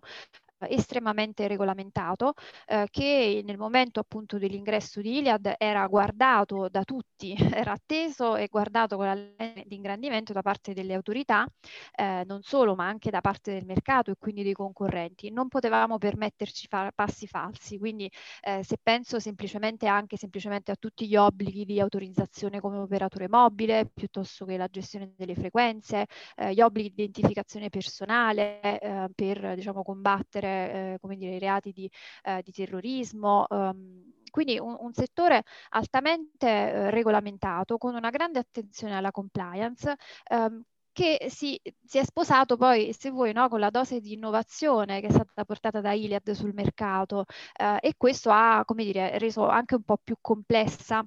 estremamente 0.67 1.47
regolamentato 1.47 2.33
eh, 2.67 2.87
che 2.89 3.41
nel 3.45 3.57
momento 3.57 3.99
appunto 3.99 4.37
dell'ingresso 4.37 5.01
di 5.01 5.17
Iliad 5.19 5.55
era 5.57 5.85
guardato 5.87 6.67
da 6.69 6.83
tutti, 6.83 7.35
era 7.63 7.71
atteso 7.73 8.35
e 8.35 8.47
guardato 8.47 8.95
con 8.95 9.05
la 9.05 9.13
lente 9.13 9.63
di 9.65 9.75
ingrandimento 9.75 10.33
da 10.33 10.41
parte 10.41 10.73
delle 10.73 10.93
autorità, 10.93 11.47
eh, 11.95 12.23
non 12.25 12.41
solo 12.41 12.75
ma 12.75 12.87
anche 12.87 13.09
da 13.09 13.21
parte 13.21 13.53
del 13.53 13.65
mercato 13.65 14.11
e 14.11 14.15
quindi 14.17 14.43
dei 14.43 14.53
concorrenti. 14.53 15.31
Non 15.31 15.47
potevamo 15.47 15.97
permetterci 15.97 16.67
fare 16.67 16.91
passi 16.93 17.27
falsi, 17.27 17.77
quindi 17.77 18.09
eh, 18.41 18.63
se 18.63 18.77
penso 18.81 19.19
semplicemente 19.19 19.87
anche 19.87 20.17
semplicemente 20.17 20.71
a 20.71 20.75
tutti 20.75 21.07
gli 21.07 21.15
obblighi 21.15 21.65
di 21.65 21.79
autorizzazione 21.79 22.59
come 22.59 22.77
operatore 22.77 23.27
mobile, 23.29 23.85
piuttosto 23.93 24.45
che 24.45 24.57
la 24.57 24.67
gestione 24.67 25.13
delle 25.15 25.35
frequenze, 25.35 26.05
eh, 26.35 26.53
gli 26.53 26.61
obblighi 26.61 26.89
di 26.89 27.03
identificazione 27.03 27.69
personale 27.69 28.59
eh, 28.79 29.09
per 29.13 29.55
diciamo 29.55 29.83
combattere 29.83 30.48
eh, 30.49 30.97
come 30.99 31.15
dire, 31.15 31.35
i 31.35 31.39
reati 31.39 31.71
di, 31.71 31.89
eh, 32.23 32.41
di 32.43 32.51
terrorismo. 32.51 33.45
Um, 33.49 34.13
quindi 34.29 34.59
un, 34.59 34.75
un, 34.79 34.93
settore 34.93 35.43
altamente 35.69 36.47
eh, 36.47 36.89
regolamentato, 36.91 37.77
con 37.77 37.95
una 37.95 38.09
grande 38.09 38.39
attenzione 38.39 38.95
alla 38.95 39.11
compliance, 39.11 39.95
um, 40.31 40.63
che 40.91 41.27
si, 41.29 41.59
si, 41.85 41.97
è 41.97 42.03
sposato 42.03 42.57
poi, 42.57 42.93
se 42.93 43.09
vuoi, 43.09 43.31
no, 43.33 43.47
con 43.47 43.59
la 43.59 43.69
dose 43.69 43.99
di 44.01 44.13
innovazione 44.13 44.99
che 45.01 45.07
è 45.07 45.11
stata 45.11 45.45
portata 45.45 45.81
da 45.81 45.93
Iliad 45.93 46.31
sul 46.31 46.53
mercato 46.53 47.25
eh, 47.55 47.77
e 47.81 47.93
questo 47.97 48.29
ha, 48.31 48.63
come 48.65 48.83
dire, 48.83 49.17
reso 49.17 49.47
anche 49.47 49.75
un 49.75 49.83
po' 49.83 49.97
più 50.03 50.15
complessa 50.19 51.05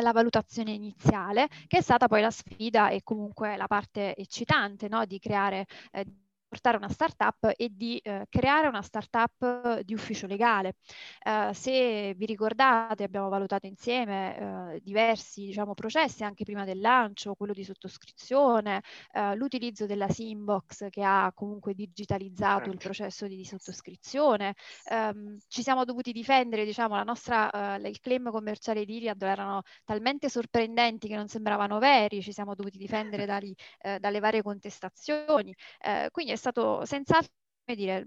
la 0.00 0.12
valutazione 0.12 0.72
iniziale, 0.72 1.48
che 1.66 1.78
è 1.78 1.80
stata 1.80 2.06
poi 2.06 2.20
la 2.20 2.30
sfida 2.30 2.90
e 2.90 3.02
comunque 3.02 3.56
la 3.56 3.66
parte 3.66 4.14
eccitante 4.14 4.88
no, 4.88 5.04
di 5.06 5.18
creare 5.18 5.66
eh, 5.92 6.04
portare 6.48 6.76
una 6.76 6.88
startup 6.88 7.52
e 7.56 7.68
di 7.72 7.98
eh, 7.98 8.26
creare 8.28 8.68
una 8.68 8.82
startup 8.82 9.80
di 9.80 9.94
ufficio 9.94 10.26
legale. 10.26 10.74
Eh, 11.22 11.50
se 11.52 12.14
vi 12.14 12.26
ricordate 12.26 13.02
abbiamo 13.02 13.28
valutato 13.28 13.66
insieme 13.66 14.74
eh, 14.74 14.80
diversi 14.82 15.46
diciamo, 15.46 15.74
processi 15.74 16.24
anche 16.24 16.44
prima 16.44 16.64
del 16.64 16.80
lancio, 16.80 17.34
quello 17.34 17.52
di 17.52 17.64
sottoscrizione, 17.64 18.82
eh, 19.12 19.34
l'utilizzo 19.34 19.86
della 19.86 20.08
Simbox 20.08 20.88
che 20.88 21.02
ha 21.02 21.30
comunque 21.34 21.74
digitalizzato 21.74 22.70
il 22.70 22.78
processo 22.78 23.26
di, 23.26 23.36
di 23.36 23.44
sottoscrizione. 23.44 24.54
Ehm, 24.90 25.38
ci 25.48 25.62
siamo 25.62 25.84
dovuti 25.84 26.12
difendere, 26.12 26.64
diciamo, 26.64 26.94
la 26.94 27.02
nostra, 27.02 27.76
eh, 27.76 27.88
il 27.88 28.00
claim 28.00 28.30
commerciale 28.30 28.84
di 28.84 28.96
Iliad 28.96 29.20
erano 29.22 29.62
talmente 29.84 30.28
sorprendenti 30.28 31.08
che 31.08 31.16
non 31.16 31.28
sembravano 31.28 31.78
veri, 31.78 32.22
ci 32.22 32.32
siamo 32.32 32.54
dovuti 32.54 32.78
difendere 32.78 33.26
dali, 33.26 33.54
eh, 33.80 33.98
dalle 33.98 34.20
varie 34.20 34.42
contestazioni. 34.42 35.54
quindi 36.10 36.32
è 36.32 36.35
stato 36.36 36.84
senz'altro 36.84 37.32
dire, 37.74 38.06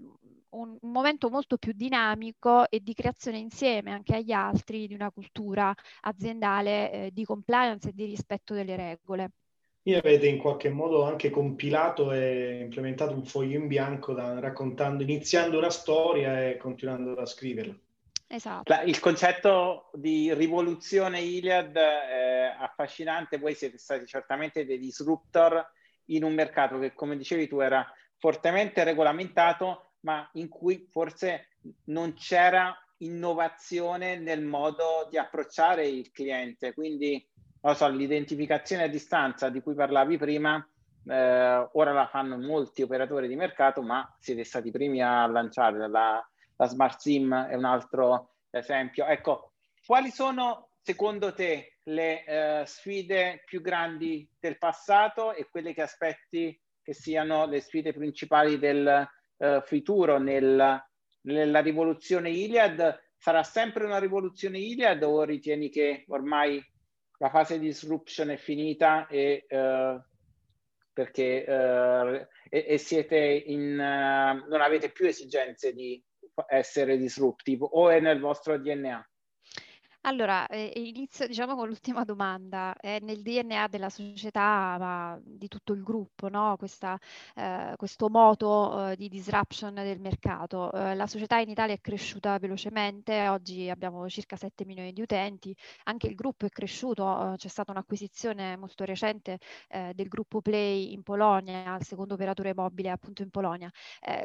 un, 0.50 0.76
un, 0.80 0.90
momento 0.90 1.28
molto 1.28 1.56
più 1.58 1.72
dinamico 1.74 2.68
e 2.68 2.80
di 2.80 2.94
creazione 2.94 3.38
insieme 3.38 3.92
anche 3.92 4.16
agli 4.16 4.32
altri 4.32 4.86
di 4.86 4.94
una 4.94 5.10
cultura 5.10 5.74
aziendale 6.00 6.92
eh, 6.92 7.10
di 7.12 7.24
compliance 7.24 7.90
e 7.90 7.92
di 7.94 8.06
rispetto 8.06 8.54
delle 8.54 8.76
regole. 8.76 9.30
E 9.82 9.96
avete 9.96 10.26
in 10.26 10.38
qualche 10.38 10.68
modo 10.68 11.04
anche 11.04 11.30
compilato 11.30 12.12
e 12.12 12.60
implementato 12.60 13.14
un 13.14 13.24
foglio 13.24 13.58
in 13.58 13.66
bianco 13.66 14.12
da, 14.12 14.38
raccontando, 14.38 15.02
iniziando 15.02 15.58
una 15.58 15.70
storia 15.70 16.48
e 16.48 16.56
continuando 16.58 17.14
a 17.14 17.24
scriverla. 17.24 17.74
Esatto. 18.32 18.72
La, 18.72 18.82
il 18.82 19.00
concetto 19.00 19.90
di 19.94 20.32
rivoluzione 20.34 21.20
Iliad 21.20 21.74
è 21.76 22.54
affascinante, 22.58 23.38
voi 23.38 23.54
siete 23.54 23.78
stati 23.78 24.06
certamente 24.06 24.64
dei 24.64 24.78
disruptor 24.78 25.68
in 26.06 26.22
un 26.22 26.34
mercato 26.34 26.78
che, 26.78 26.92
come 26.92 27.16
dicevi 27.16 27.48
tu, 27.48 27.58
era 27.58 27.84
fortemente 28.20 28.84
regolamentato, 28.84 29.94
ma 30.00 30.28
in 30.34 30.48
cui 30.48 30.86
forse 30.90 31.56
non 31.86 32.14
c'era 32.14 32.74
innovazione 32.98 34.18
nel 34.18 34.42
modo 34.42 35.08
di 35.10 35.18
approcciare 35.18 35.88
il 35.88 36.12
cliente. 36.12 36.72
Quindi, 36.74 37.26
non 37.62 37.74
so, 37.74 37.88
l'identificazione 37.88 38.84
a 38.84 38.88
distanza 38.88 39.48
di 39.48 39.60
cui 39.60 39.74
parlavi 39.74 40.18
prima, 40.18 40.64
eh, 41.06 41.68
ora 41.72 41.92
la 41.92 42.06
fanno 42.06 42.38
molti 42.38 42.82
operatori 42.82 43.26
di 43.26 43.36
mercato, 43.36 43.82
ma 43.82 44.14
siete 44.20 44.44
stati 44.44 44.68
i 44.68 44.72
primi 44.72 45.02
a 45.02 45.26
lanciare 45.26 45.88
la, 45.88 46.30
la 46.56 46.66
Smart 46.66 47.00
SIM 47.00 47.34
è 47.46 47.54
un 47.54 47.64
altro 47.64 48.34
esempio. 48.50 49.06
Ecco, 49.06 49.54
quali 49.86 50.10
sono 50.10 50.68
secondo 50.82 51.32
te 51.32 51.78
le 51.84 52.24
eh, 52.24 52.66
sfide 52.66 53.42
più 53.46 53.60
grandi 53.62 54.28
del 54.38 54.58
passato 54.58 55.32
e 55.32 55.48
quelle 55.50 55.72
che 55.72 55.82
aspetti 55.82 56.58
che 56.82 56.92
siano 56.94 57.46
le 57.46 57.60
sfide 57.60 57.92
principali 57.92 58.58
del 58.58 59.08
uh, 59.36 59.60
futuro 59.62 60.18
nel, 60.18 60.82
nella 61.22 61.60
rivoluzione 61.60 62.30
Iliad? 62.30 62.98
Sarà 63.16 63.42
sempre 63.42 63.84
una 63.84 63.98
rivoluzione 63.98 64.58
Iliad 64.58 65.02
o 65.02 65.22
ritieni 65.24 65.68
che 65.68 66.04
ormai 66.08 66.62
la 67.18 67.28
fase 67.28 67.58
di 67.58 67.66
disruption 67.66 68.30
è 68.30 68.36
finita 68.36 69.06
e, 69.06 69.46
uh, 69.48 70.00
perché, 70.92 71.44
uh, 71.46 72.26
e, 72.48 72.64
e, 72.68 72.78
siete 72.78 73.16
in, 73.18 73.74
non 73.74 74.60
avete 74.60 74.90
più 74.90 75.06
esigenze 75.06 75.72
di 75.72 76.02
essere 76.48 76.96
disruptive 76.96 77.66
o 77.70 77.90
è 77.90 78.00
nel 78.00 78.20
vostro 78.20 78.58
DNA? 78.58 79.09
Allora, 80.04 80.46
eh, 80.46 80.72
inizio 80.76 81.26
diciamo 81.26 81.54
con 81.54 81.68
l'ultima 81.68 82.04
domanda. 82.04 82.74
È 82.74 82.98
nel 83.00 83.20
DNA 83.20 83.68
della 83.68 83.90
società, 83.90 84.76
ma 84.78 85.20
di 85.22 85.46
tutto 85.46 85.74
il 85.74 85.82
gruppo, 85.82 86.28
no? 86.28 86.56
Questa, 86.56 86.98
eh, 87.34 87.74
questo 87.76 88.08
moto 88.08 88.90
eh, 88.92 88.96
di 88.96 89.08
disruption 89.08 89.74
del 89.74 90.00
mercato. 90.00 90.72
Eh, 90.72 90.94
la 90.94 91.06
società 91.06 91.38
in 91.38 91.50
Italia 91.50 91.74
è 91.74 91.80
cresciuta 91.80 92.38
velocemente, 92.38 93.28
oggi 93.28 93.68
abbiamo 93.68 94.08
circa 94.08 94.36
7 94.36 94.64
milioni 94.64 94.92
di 94.94 95.02
utenti, 95.02 95.54
anche 95.84 96.06
il 96.06 96.14
gruppo 96.14 96.46
è 96.46 96.48
cresciuto, 96.48 97.34
eh, 97.34 97.36
c'è 97.36 97.48
stata 97.48 97.70
un'acquisizione 97.70 98.56
molto 98.56 98.84
recente 98.84 99.38
eh, 99.68 99.92
del 99.94 100.08
gruppo 100.08 100.40
Play 100.40 100.92
in 100.94 101.02
Polonia, 101.02 101.76
il 101.76 101.84
secondo 101.84 102.14
operatore 102.14 102.54
mobile 102.54 102.90
appunto 102.90 103.22
in 103.22 103.30
Polonia. 103.30 103.70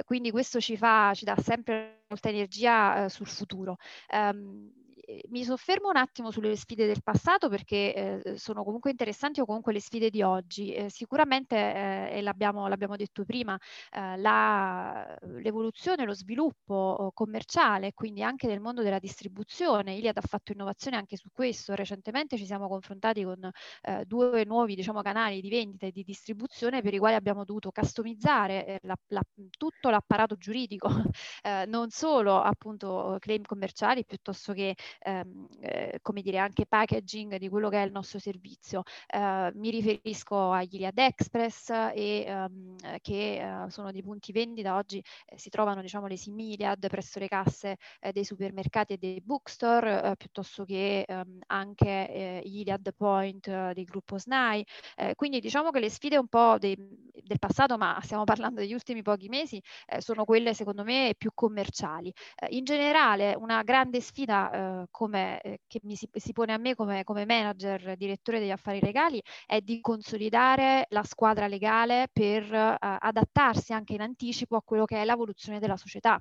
quindi 0.05 0.32
questo 0.32 0.60
ci 0.60 0.77
fa, 0.77 1.13
ci 1.13 1.25
dà 1.25 1.36
sempre 1.38 2.05
molta 2.08 2.29
energia 2.29 3.10
sul 3.10 3.27
futuro. 3.27 3.77
Um, 4.12 4.72
mi 5.30 5.44
soffermo 5.44 5.90
un 5.90 5.98
attimo 5.98 6.32
sulle 6.32 6.56
sfide 6.56 6.86
del 6.88 7.02
passato 7.04 7.50
perché 7.50 8.22
eh, 8.24 8.38
sono 8.38 8.64
comunque 8.64 8.92
interessanti 8.92 9.40
o 9.40 9.46
comunque 9.46 9.74
le 9.74 9.80
sfide 9.80 10.10
di 10.10 10.22
oggi. 10.22 10.74
Eh, 10.74 10.90
sicuramente, 10.90 11.56
eh, 11.56 12.18
e 12.18 12.22
l'abbiamo, 12.22 12.68
l'abbiamo, 12.68 12.96
detto 12.96 13.24
prima, 13.24 13.58
eh, 13.92 14.18
la, 14.18 15.16
l'evoluzione, 15.22 16.06
lo 16.06 16.14
sviluppo 16.14 16.74
oh, 16.74 17.12
commerciale, 17.12 17.94
quindi 17.94 18.24
anche 18.24 18.48
nel 18.48 18.60
mondo 18.60 18.82
della 18.82 19.00
distribuzione. 19.00 19.96
Iliad 19.96 20.18
ha 20.18 20.22
fatto 20.22 20.52
innovazione 20.52 20.98
anche 20.98 21.18
su 21.18 21.30
questo. 21.32 21.76
Recentemente 21.76 22.38
ci 22.38 22.46
siamo 22.46 22.68
confrontati 22.68 23.24
con 23.24 23.50
eh, 23.84 24.06
due 24.06 24.44
nuovi 24.46 24.76
diciamo, 24.76 25.02
canali 25.02 25.42
di 25.42 25.50
vendita 25.50 25.86
e 25.88 25.92
di 25.92 26.04
distribuzione 26.04 26.82
per 26.82 26.94
i 26.94 26.98
quali 26.98 27.16
abbiamo 27.16 27.44
dovuto 27.44 27.72
customizzare 27.72 28.66
eh, 28.66 28.80
la, 28.84 28.96
la, 29.08 29.22
tutto 29.58 29.90
l'apparato 29.90 30.36
giuridico, 30.36 30.90
non 31.68 31.90
solo 31.90 32.42
appunto 32.42 33.18
claim 33.20 33.44
commerciali 33.44 34.06
piuttosto 34.06 34.54
che 34.54 34.76
ehm, 35.00 35.48
eh, 35.62 36.00
come 36.02 36.22
dire, 36.22 36.38
anche 36.38 36.66
packaging 36.66 37.38
di 37.38 37.50
quello 37.50 37.70
che 37.70 37.82
è 37.82 37.86
il 37.86 37.92
nostro 37.92 38.20
servizio. 38.20 38.84
Eh, 39.08 39.52
mi 39.56 39.70
riferisco 39.70 40.52
agli 40.52 40.75
Iliad 40.75 40.98
Express 40.98 41.70
e 41.94 42.24
ehm, 42.28 42.75
che 43.02 43.64
eh, 43.66 43.70
sono 43.70 43.92
dei 43.92 44.02
punti 44.04 44.32
vendita, 44.32 44.75
oggi 44.75 45.02
eh, 45.25 45.38
si 45.38 45.50
trovano 45.50 45.82
diciamo 45.82 46.08
le 46.08 46.18
sim 46.18 46.38
Iliad 46.40 46.88
presso 46.88 47.20
le 47.20 47.28
casse 47.28 47.78
eh, 48.00 48.12
dei 48.12 48.24
supermercati 48.25 48.94
e 48.94 48.98
dei 48.98 49.22
bookstore, 49.24 50.02
eh, 50.04 50.16
piuttosto 50.16 50.64
che 50.66 51.02
ehm, 51.08 51.40
anche 51.48 52.42
gli 52.46 52.60
Iliad 52.60 52.94
Point 52.96 53.74
del 53.74 53.84
gruppo 53.86 54.18
SNAI. 54.18 54.66
quindi 55.16 55.40
diciamo 55.40 55.72
che 55.72 55.80
le 55.80 55.90
sfide 55.90 56.18
un 56.18 56.28
po' 56.28 56.58
dei, 56.60 56.75
del 56.78 57.40
passato, 57.40 57.78
ma 57.78 58.00
stiamo 58.02 58.24
parlando 58.24 58.60
degli 58.62 58.74
ultimi 58.74 59.02
pochi 59.02 59.28
mesi, 59.30 59.62
sono 60.00 60.25
quelle 60.25 60.54
secondo 60.54 60.84
me 60.84 61.14
più 61.18 61.32
commerciali. 61.34 62.12
in 62.50 62.64
generale 62.64 63.36
una 63.38 63.64
grande 63.64 64.02
sfida 64.02 64.85
come, 64.92 65.42
eh, 65.42 65.60
che 65.68 65.80
mi 65.84 65.96
si, 65.96 66.10
si, 66.13 66.32
pone 66.34 66.54
a 66.54 66.58
me 66.58 66.75
come, 66.75 67.04
come 67.04 67.25
manager, 67.25 67.96
direttore 67.98 68.39
degli 68.39 68.51
affari 68.51 68.80
legali, 68.82 69.22
è 69.46 69.62
di 69.62 69.80
consolidare 69.82 70.86
la 70.89 71.04
squadra 71.04 71.48
legale 71.48 72.08
per 72.12 72.44
uh, 72.51 72.75
adattarsi 72.80 73.74
anche 73.74 73.94
in 73.94 74.01
anticipo 74.01 74.56
a 74.56 74.62
quello 74.63 74.86
che 74.86 75.01
è 75.01 75.06
l'evoluzione 75.06 75.60
della 75.60 75.77
società 75.77 76.20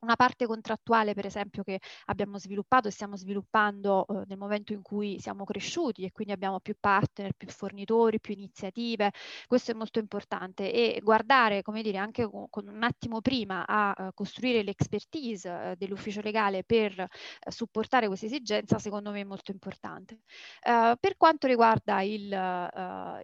una 0.00 0.16
parte 0.16 0.46
contrattuale, 0.46 1.14
per 1.14 1.26
esempio, 1.26 1.62
che 1.62 1.80
abbiamo 2.06 2.38
sviluppato 2.38 2.88
e 2.88 2.90
stiamo 2.90 3.16
sviluppando 3.16 4.06
eh, 4.06 4.24
nel 4.26 4.38
momento 4.38 4.72
in 4.72 4.82
cui 4.82 5.18
siamo 5.20 5.44
cresciuti 5.44 6.04
e 6.04 6.12
quindi 6.12 6.32
abbiamo 6.32 6.60
più 6.60 6.74
partner, 6.78 7.32
più 7.34 7.48
fornitori, 7.48 8.20
più 8.20 8.34
iniziative. 8.34 9.12
Questo 9.46 9.72
è 9.72 9.74
molto 9.74 9.98
importante 9.98 10.72
e 10.72 11.00
guardare, 11.02 11.62
come 11.62 11.82
dire, 11.82 11.98
anche 11.98 12.28
con, 12.28 12.48
con 12.50 12.68
un 12.68 12.82
attimo 12.82 13.20
prima 13.20 13.64
a 13.66 13.94
uh, 13.96 14.10
costruire 14.14 14.62
l'expertise 14.62 15.48
uh, 15.48 15.74
dell'ufficio 15.76 16.20
legale 16.20 16.64
per 16.64 16.98
uh, 16.98 17.50
supportare 17.50 18.06
questa 18.06 18.26
esigenza, 18.26 18.78
secondo 18.78 19.10
me 19.10 19.20
è 19.20 19.24
molto 19.24 19.50
importante. 19.50 20.20
per 20.62 21.16
quanto 21.16 21.46
riguarda 21.46 22.02
il, 22.02 22.22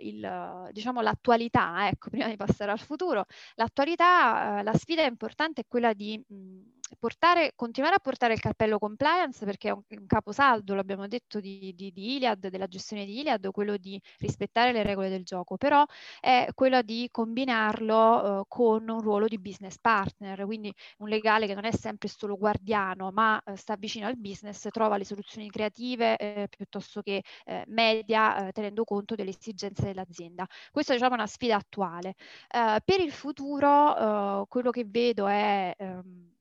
il, 0.00 0.68
diciamo, 0.72 1.00
l'attualità, 1.00 1.88
ecco, 1.88 2.10
prima 2.10 2.28
di 2.28 2.36
passare 2.36 2.70
al 2.70 2.78
futuro, 2.78 3.24
l'attualità, 3.54 4.62
la 4.62 4.74
sfida 4.74 5.04
importante 5.04 5.62
è 5.62 5.64
quella 5.66 5.92
di 5.92 6.22
mh, 6.26 6.61
portare, 6.98 7.52
continuare 7.56 7.96
a 7.96 7.98
portare 7.98 8.34
il 8.34 8.40
cappello 8.40 8.78
compliance 8.78 9.44
perché 9.44 9.68
è 9.68 9.72
un, 9.72 9.82
un 9.88 10.06
caposaldo, 10.06 10.74
l'abbiamo 10.74 11.06
detto, 11.08 11.40
di, 11.40 11.72
di, 11.74 11.92
di, 11.92 12.16
Iliad, 12.16 12.48
della 12.48 12.66
gestione 12.66 13.04
di 13.04 13.20
Iliad, 13.20 13.50
quello 13.50 13.76
di 13.76 14.00
rispettare 14.18 14.72
le 14.72 14.82
regole 14.82 15.08
del 15.08 15.24
gioco, 15.24 15.56
però 15.56 15.84
è 16.20 16.48
quello 16.54 16.82
di 16.82 17.08
combinarlo 17.10 18.38
uh, 18.40 18.44
con 18.48 18.88
un 18.88 19.00
ruolo 19.00 19.26
di 19.26 19.38
business 19.38 19.78
partner, 19.80 20.44
quindi 20.44 20.72
un 20.98 21.08
legale 21.08 21.46
che 21.46 21.54
non 21.54 21.64
è 21.64 21.72
sempre 21.72 22.08
solo 22.08 22.36
guardiano, 22.36 23.10
ma 23.10 23.40
uh, 23.44 23.54
sta 23.54 23.76
vicino 23.76 24.06
al 24.06 24.16
business, 24.16 24.68
trova 24.70 24.96
le 24.96 25.04
soluzioni 25.04 25.50
creative 25.50 26.16
eh, 26.16 26.48
piuttosto 26.48 27.02
che 27.02 27.22
eh, 27.44 27.64
media, 27.68 28.48
eh, 28.48 28.52
tenendo 28.52 28.84
conto 28.84 29.14
delle 29.14 29.30
esigenze 29.30 29.84
dell'azienda. 29.84 30.46
Questa 30.70 30.92
diciamo, 30.92 31.12
è 31.12 31.18
una 31.18 31.26
sfida 31.26 31.56
attuale. 31.56 32.14
Uh, 32.54 32.76
per 32.84 33.00
il 33.00 33.12
futuro 33.12 34.46
quello 34.48 34.70
che 34.70 34.84
vedo 34.86 35.26
è... 35.26 35.74
Um, 35.78 36.31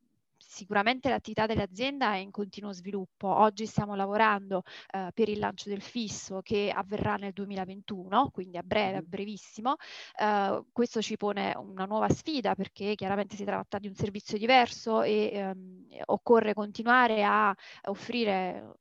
sicuramente 0.51 1.07
l'attività 1.09 1.45
dell'azienda 1.45 2.13
è 2.13 2.17
in 2.17 2.29
continuo 2.29 2.73
sviluppo. 2.73 3.27
Oggi 3.27 3.65
stiamo 3.65 3.95
lavorando 3.95 4.63
eh, 4.91 5.09
per 5.13 5.29
il 5.29 5.39
lancio 5.39 5.69
del 5.69 5.81
fisso 5.81 6.41
che 6.41 6.71
avverrà 6.75 7.15
nel 7.15 7.31
2021, 7.31 8.29
quindi 8.31 8.57
a 8.57 8.61
breve, 8.61 8.97
a 8.97 9.01
brevissimo. 9.01 9.75
Eh, 10.19 10.63
questo 10.73 11.01
ci 11.01 11.15
pone 11.15 11.55
una 11.55 11.85
nuova 11.85 12.09
sfida 12.09 12.53
perché 12.53 12.95
chiaramente 12.95 13.37
si 13.37 13.45
tratta 13.45 13.79
di 13.79 13.87
un 13.87 13.95
servizio 13.95 14.37
diverso 14.37 15.03
e 15.03 15.31
ehm, 15.33 15.87
occorre 16.07 16.53
continuare 16.53 17.23
a 17.23 17.55
offrire 17.83 18.75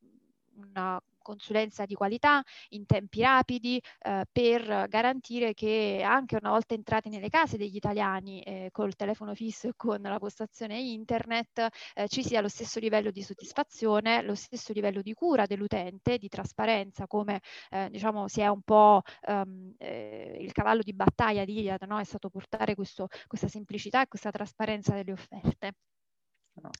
una 0.57 1.01
consulenza 1.23 1.85
di 1.87 1.95
qualità 1.95 2.43
in 2.71 2.87
tempi 2.87 3.21
rapidi 3.23 3.81
eh, 4.01 4.25
per 4.31 4.87
garantire 4.89 5.55
che 5.55 6.03
anche 6.05 6.37
una 6.41 6.51
volta 6.51 6.75
entrati 6.75 7.09
nelle 7.09 7.29
case 7.29 7.57
degli 7.57 7.77
italiani 7.77 8.41
eh, 8.43 8.69
col 8.73 8.95
telefono 8.97 9.35
fisso 9.35 9.69
e 9.69 9.73
con 9.77 10.01
la 10.01 10.19
postazione 10.19 10.79
internet 10.79 11.69
eh, 11.95 12.09
ci 12.09 12.23
sia 12.23 12.41
lo 12.41 12.49
stesso 12.49 12.79
livello 12.81 13.11
di 13.11 13.23
soddisfazione, 13.23 14.23
lo 14.23 14.35
stesso 14.35 14.73
livello 14.73 15.03
di 15.03 15.15
cura 15.15 15.47
dell'utente, 15.47 16.19
di 16.19 16.29
trasparenza 16.29 17.07
come 17.07 17.41
eh, 17.71 17.89
diciamo 17.91 18.29
si 18.29 18.41
è 18.41 18.49
un 18.49 18.63
po' 18.63 19.03
um, 19.27 19.75
il 19.79 20.53
cavallo 20.53 20.83
di 20.83 20.93
battaglia 20.93 21.45
di 21.45 21.59
Iliad, 21.59 21.83
no? 21.85 21.99
è 21.99 22.05
stato 22.05 22.29
portare 22.29 22.75
questo, 22.75 23.09
questa 23.27 23.49
semplicità 23.49 24.03
e 24.03 24.09
questa 24.09 24.31
trasparenza 24.31 24.95
delle 24.95 25.13
offerte. 25.13 25.75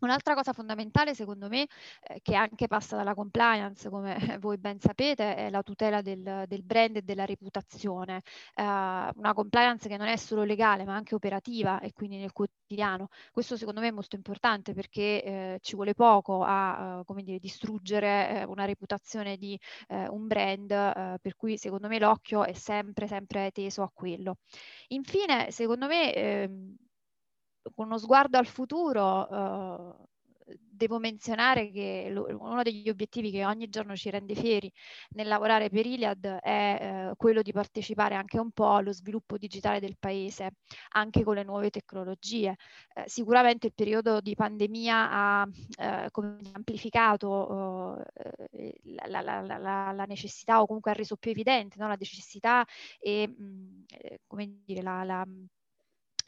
Un'altra 0.01 0.35
cosa 0.35 0.53
fondamentale, 0.53 1.15
secondo 1.15 1.49
me, 1.49 1.67
eh, 2.03 2.21
che 2.23 2.35
anche 2.35 2.67
passa 2.67 2.97
dalla 2.97 3.15
compliance, 3.15 3.89
come 3.89 4.17
voi 4.41 4.59
ben 4.59 4.81
sapete, 4.81 5.35
è 5.37 5.51
la 5.51 5.63
tutela 5.63 6.03
del, 6.03 6.45
del 6.47 6.63
brand 6.63 6.97
e 6.97 7.03
della 7.03 7.25
reputazione. 7.25 8.23
Eh, 8.55 8.63
una 8.63 9.33
compliance 9.35 9.89
che 9.89 9.97
non 9.97 10.07
è 10.09 10.17
solo 10.17 10.45
legale, 10.45 10.85
ma 10.85 10.95
anche 10.95 11.15
operativa 11.15 11.81
e 11.81 11.93
quindi 11.93 12.17
nel 12.19 12.33
quotidiano. 12.33 13.09
Questo 13.33 13.57
secondo 13.57 13.81
me 13.81 13.89
è 13.89 13.91
molto 13.91 14.17
importante 14.17 14.73
perché 14.75 15.23
eh, 15.23 15.59
ci 15.61 15.75
vuole 15.75 15.95
poco 15.95 16.43
a 16.45 17.03
come 17.05 17.23
dire, 17.23 17.39
distruggere 17.39 18.41
eh, 18.41 18.45
una 18.45 18.65
reputazione 18.65 19.37
di 19.37 19.59
eh, 19.89 20.09
un 20.09 20.27
brand, 20.27 20.71
eh, 20.71 21.19
per 21.21 21.37
cui 21.37 21.57
secondo 21.59 21.89
me 21.89 21.99
l'occhio 21.99 22.45
è 22.45 22.53
sempre, 22.53 23.07
sempre 23.07 23.51
teso 23.53 23.83
a 23.83 23.91
quello. 23.93 24.37
Infine, 24.89 25.51
secondo 25.51 25.87
me 25.87 26.15
ehm, 26.15 26.77
con 27.75 27.87
uno 27.87 27.99
sguardo 27.99 28.39
al 28.39 28.47
futuro, 28.47 29.29
eh, 29.29 30.09
devo 30.81 30.99
menzionare 30.99 31.71
che 31.71 32.09
lo, 32.11 32.27
uno 32.39 32.63
degli 32.63 32.89
obiettivi 32.89 33.31
che 33.31 33.45
ogni 33.45 33.69
giorno 33.69 33.95
ci 33.97 34.11
rende 34.11 34.35
fieri 34.35 34.73
nel 35.11 35.29
lavorare 35.29 35.69
per 35.69 35.87
Iliad 35.87 36.25
è 36.41 37.11
eh, 37.11 37.17
quello 37.17 37.43
di 37.43 37.53
partecipare 37.53 38.15
anche 38.15 38.39
un 38.39 38.51
po' 38.51 38.73
allo 38.75 38.93
sviluppo 38.93 39.37
digitale 39.37 39.81
del 39.81 39.97
paese, 39.99 40.53
anche 40.91 41.23
con 41.23 41.35
le 41.35 41.43
nuove 41.45 41.71
tecnologie. 41.71 42.57
Eh, 42.95 43.05
sicuramente 43.07 43.67
il 43.69 43.75
periodo 43.75 44.21
di 44.21 44.35
pandemia 44.35 45.11
ha 45.11 45.49
eh, 45.79 46.09
amplificato 46.53 48.03
eh, 48.53 48.81
la, 49.07 49.21
la, 49.21 49.41
la, 49.41 49.93
la, 49.93 50.05
necessità 50.05 50.61
o 50.61 50.67
comunque 50.67 50.91
ha 50.91 50.95
reso 50.95 51.17
più 51.17 51.31
evidente 51.31 51.77
no? 51.79 51.89
la 51.89 51.97
necessità 51.99 52.67
e 52.99 53.29
mh, 53.29 53.85
eh, 53.89 54.21
come 54.27 54.63
dire, 54.65 54.83
la 54.83 55.27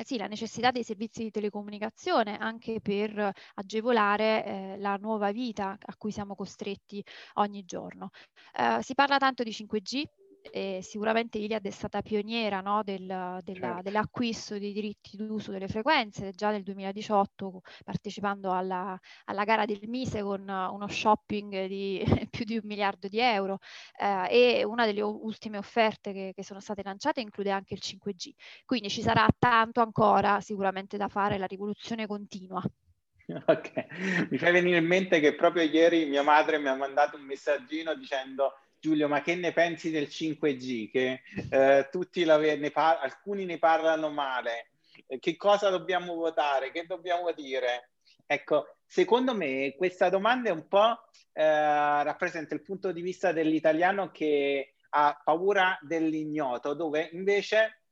sì, 0.04 0.16
la 0.16 0.26
necessità 0.26 0.70
dei 0.70 0.84
servizi 0.84 1.22
di 1.22 1.30
telecomunicazione 1.30 2.36
anche 2.38 2.80
per 2.80 3.30
agevolare 3.54 4.44
eh, 4.44 4.78
la 4.78 4.96
nuova 4.96 5.32
vita 5.32 5.76
a 5.78 5.96
cui 5.96 6.10
siamo 6.10 6.34
costretti 6.34 7.04
ogni 7.34 7.64
giorno. 7.64 8.10
Eh, 8.54 8.82
si 8.82 8.94
parla 8.94 9.18
tanto 9.18 9.42
di 9.42 9.50
5G, 9.50 10.02
e 10.50 10.80
sicuramente 10.82 11.38
Iliad 11.38 11.64
è 11.64 11.70
stata 11.70 12.02
pioniera 12.02 12.60
no, 12.60 12.82
del, 12.82 13.06
della, 13.06 13.40
certo. 13.42 13.82
dell'acquisto 13.82 14.58
dei 14.58 14.72
diritti 14.72 15.16
d'uso 15.16 15.50
delle 15.50 15.68
frequenze, 15.68 16.32
già 16.32 16.50
nel 16.50 16.62
2018 16.62 17.62
partecipando 17.84 18.50
alla, 18.52 18.98
alla 19.26 19.44
gara 19.44 19.64
del 19.64 19.80
Mise 19.86 20.22
con 20.22 20.40
uno 20.48 20.88
shopping 20.88 21.66
di 21.66 22.02
più 22.30 22.44
di 22.44 22.56
un 22.56 22.62
miliardo 22.64 23.08
di 23.08 23.18
euro 23.20 23.58
eh, 23.98 24.58
e 24.58 24.64
una 24.64 24.84
delle 24.84 25.02
ultime 25.02 25.58
offerte 25.58 26.12
che, 26.12 26.32
che, 26.34 26.44
sono 26.44 26.60
state 26.60 26.82
lanciate 26.82 27.20
include 27.20 27.50
anche 27.50 27.74
il 27.74 27.80
5G. 27.82 28.30
Quindi 28.64 28.88
ci 28.88 29.02
sarà 29.02 29.26
tanto 29.38 29.80
ancora 29.80 30.40
sicuramente 30.40 30.96
da 30.96 31.08
fare, 31.08 31.38
la 31.38 31.46
rivoluzione 31.46 32.06
continua. 32.06 32.62
Ok, 33.46 34.26
mi 34.30 34.36
fai 34.36 34.52
venire 34.52 34.78
in 34.78 34.86
mente 34.86 35.20
che 35.20 35.34
proprio 35.34 35.62
ieri 35.62 36.04
mia 36.06 36.22
madre 36.22 36.58
mi 36.58 36.68
ha 36.68 36.74
mandato 36.74 37.16
un 37.16 37.22
messaggino 37.22 37.94
dicendo 37.94 38.52
Giulio, 38.82 39.06
ma 39.06 39.22
che 39.22 39.36
ne 39.36 39.52
pensi 39.52 39.92
del 39.92 40.08
5G? 40.08 40.90
Che 40.90 41.22
eh, 41.50 41.88
tutti 41.88 42.24
la, 42.24 42.36
ne 42.36 42.70
par- 42.72 42.98
alcuni 43.00 43.44
ne 43.44 43.58
parlano 43.58 44.10
male. 44.10 44.72
Che 45.20 45.36
cosa 45.36 45.70
dobbiamo 45.70 46.16
votare? 46.16 46.72
Che 46.72 46.84
dobbiamo 46.84 47.30
dire? 47.30 47.92
Ecco, 48.26 48.78
secondo 48.84 49.36
me 49.36 49.72
questa 49.76 50.08
domanda 50.08 50.48
è 50.48 50.52
un 50.52 50.66
po' 50.66 50.98
eh, 51.32 52.02
rappresenta 52.02 52.54
il 52.54 52.62
punto 52.62 52.90
di 52.90 53.02
vista 53.02 53.30
dell'italiano 53.30 54.10
che 54.10 54.74
ha 54.90 55.20
paura 55.22 55.78
dell'ignoto, 55.80 56.74
dove 56.74 57.08
invece 57.12 57.82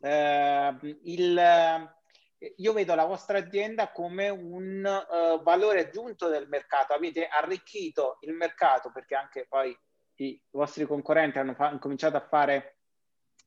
eh, 0.00 0.76
il, 1.02 1.90
io 2.56 2.72
vedo 2.72 2.94
la 2.94 3.04
vostra 3.04 3.38
azienda 3.38 3.90
come 3.90 4.28
un 4.28 4.84
uh, 4.84 5.42
valore 5.42 5.80
aggiunto 5.80 6.28
del 6.28 6.46
mercato. 6.46 6.92
Avete 6.92 7.26
arricchito 7.26 8.18
il 8.20 8.32
mercato 8.32 8.92
perché 8.92 9.16
anche 9.16 9.46
poi 9.48 9.76
i 10.16 10.40
vostri 10.50 10.84
concorrenti 10.86 11.38
hanno, 11.38 11.54
fa- 11.54 11.78
cominciato 11.78 12.16
a 12.16 12.26
fare 12.26 12.78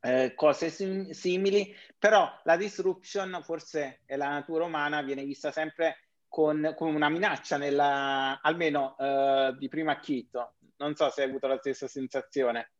eh, 0.01 0.33
cose 0.35 0.69
sim- 0.69 1.09
simili, 1.11 1.75
però 1.97 2.29
la 2.43 2.55
disruption 2.55 3.39
forse 3.43 4.01
è 4.05 4.15
la 4.15 4.29
natura 4.29 4.65
umana, 4.65 5.01
viene 5.01 5.23
vista 5.23 5.51
sempre 5.51 5.97
con, 6.27 6.73
con 6.77 6.93
una 6.93 7.09
minaccia, 7.09 7.57
nella, 7.57 8.39
almeno 8.41 8.95
eh, 8.97 9.55
di 9.57 9.67
primo 9.67 9.91
acchito. 9.91 10.53
Non 10.77 10.95
so 10.95 11.09
se 11.09 11.23
hai 11.23 11.29
avuto 11.29 11.47
la 11.47 11.57
stessa 11.57 11.87
sensazione. 11.87 12.71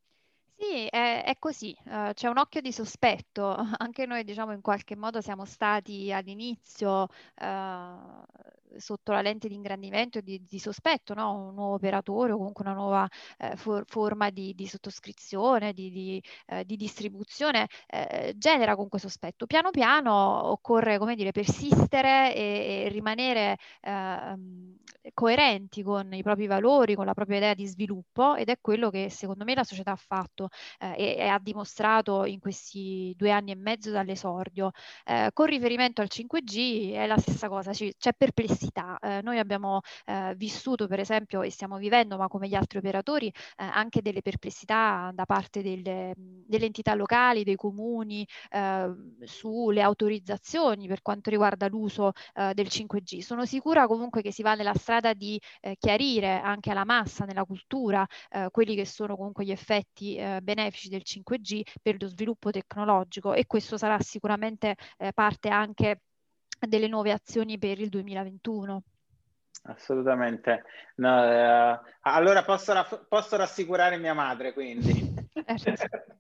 Sì, 0.56 0.86
è, 0.88 1.24
è 1.26 1.40
così, 1.40 1.74
uh, 1.86 2.12
c'è 2.12 2.28
un 2.28 2.38
occhio 2.38 2.60
di 2.60 2.74
sospetto, 2.74 3.56
anche 3.78 4.06
noi 4.06 4.26
diciamo 4.26 4.52
in 4.52 4.60
qualche 4.60 4.98
modo 4.98 5.22
siamo 5.22 5.46
stati 5.46 6.12
all'inizio 6.12 7.04
uh, 7.04 8.26
sotto 8.78 9.12
la 9.12 9.22
lente 9.22 9.48
di 9.48 9.56
ingrandimento 9.56 10.20
e 10.20 10.22
di, 10.22 10.44
di, 10.48 10.60
sospetto, 10.60 11.14
no? 11.14 11.48
un 11.48 11.56
nuovo 11.56 11.74
operatore 11.76 12.34
o 12.34 12.38
comunque 12.38 12.64
una 12.66 12.74
nuova 12.74 13.08
eh, 13.38 13.56
for- 13.56 13.84
forma 13.88 14.30
di, 14.30 14.54
di, 14.54 14.68
sottoscrizione, 14.68 15.74
di, 15.74 15.90
di 15.90 16.24
eh, 16.48 16.66
distribuzione, 16.66 17.68
eh, 17.88 18.34
genera 18.38 18.76
comunque 18.76 19.00
sospetto. 19.00 19.46
Piano 19.46 19.72
piano 19.72 20.12
occorre, 20.52 20.98
come 20.98 21.16
dire, 21.16 21.32
persistere 21.32 22.36
e, 22.36 22.86
e 22.86 22.90
rimanere 22.90 23.58
ehm, 23.82 24.78
coerenti 25.14 25.82
con 25.82 26.14
i 26.14 26.22
propri 26.22 26.46
valori, 26.48 26.96
con 26.96 27.06
la 27.06 27.14
propria 27.14 27.38
idea 27.38 27.54
di 27.54 27.66
sviluppo 27.66 28.36
ed 28.36 28.50
è 28.50 28.60
quello 28.62 28.90
che 28.90 29.10
secondo 29.10 29.44
me 29.44 29.56
la 29.56 29.64
società 29.64 29.92
ha 29.92 29.96
fatto 29.96 30.50
eh, 30.80 30.94
e, 30.98 31.16
e, 31.18 31.28
ha 31.28 31.40
dimostrato 31.40 32.26
in 32.26 32.40
questi 32.40 33.14
due 33.18 33.32
anni 33.32 33.52
e 33.52 33.56
mezzo 33.56 33.92
dall'esordio. 33.92 34.72
Eh, 35.06 35.32
con 35.34 35.48
riferimento 35.48 36.02
al 36.02 36.10
5G 36.12 36.94
è 36.94 37.08
la 37.08 37.18
stessa 37.18 37.48
cosa, 37.48 37.72
c'è 37.72 38.14
perplessità 38.16 38.59
perplessità. 38.60 39.00
Eh, 39.00 39.22
noi 39.22 39.40
abbiamo 39.40 39.82
eh, 40.06 40.34
vissuto, 40.36 40.88
per 40.88 41.00
esempio, 41.00 41.42
e 41.42 41.50
stiamo 41.50 41.78
vivendo, 41.78 42.18
ma 42.18 42.28
come 42.28 42.48
gli 42.48 42.56
altri 42.56 42.80
operatori, 42.80 43.28
eh, 43.28 43.34
anche 43.64 44.02
delle 44.02 44.22
perplessità 44.22 45.12
da 45.14 45.26
parte 45.26 45.62
delle, 45.62 46.14
delle 46.18 46.66
entità 46.66 46.94
locali, 46.94 47.44
dei 47.44 47.56
comuni, 47.56 48.28
eh, 48.50 48.94
sulle 49.24 49.82
autorizzazioni 49.82 50.88
per 50.88 51.02
quanto 51.02 51.30
riguarda 51.30 51.68
l'uso 51.68 52.12
eh, 52.34 52.54
del 52.54 52.68
5G. 52.70 53.20
Sono 53.22 53.46
sicura 53.46 53.88
comunque 53.88 54.22
che 54.22 54.32
si 54.32 54.42
va 54.42 54.56
nella 54.56 54.74
strada 54.74 55.14
di 55.14 55.40
eh, 55.62 55.76
chiarire 55.80 56.40
anche 56.40 56.72
alla 56.72 56.86
massa, 56.86 57.26
nella 57.26 57.46
cultura, 57.46 58.06
quelli 58.52 58.76
che 58.76 58.86
sono 58.86 59.16
comunque 59.16 59.46
gli 59.46 59.52
effetti 59.52 60.20
benefici 60.42 60.90
del 60.90 61.04
5G 61.04 61.62
per 61.82 61.96
lo 62.00 62.08
sviluppo 62.08 62.52
tecnologico 62.52 63.34
e 63.34 63.46
questo 63.46 63.78
sarà 63.78 64.00
sicuramente 64.00 64.76
parte 65.14 65.50
anche 65.50 66.02
delle 66.68 66.88
nuove 66.88 67.12
azioni 67.12 67.58
per 67.58 67.80
il 67.80 67.90
2021. 67.90 68.84
Assolutamente. 69.64 70.64
No, 70.96 71.24
eh, 71.24 71.80
allora 72.02 72.44
posso, 72.44 72.74
raff- 72.74 73.06
posso, 73.08 73.36
rassicurare 73.36 73.98
mia 73.98 74.14
madre, 74.14 74.54
quindi. 74.54 75.14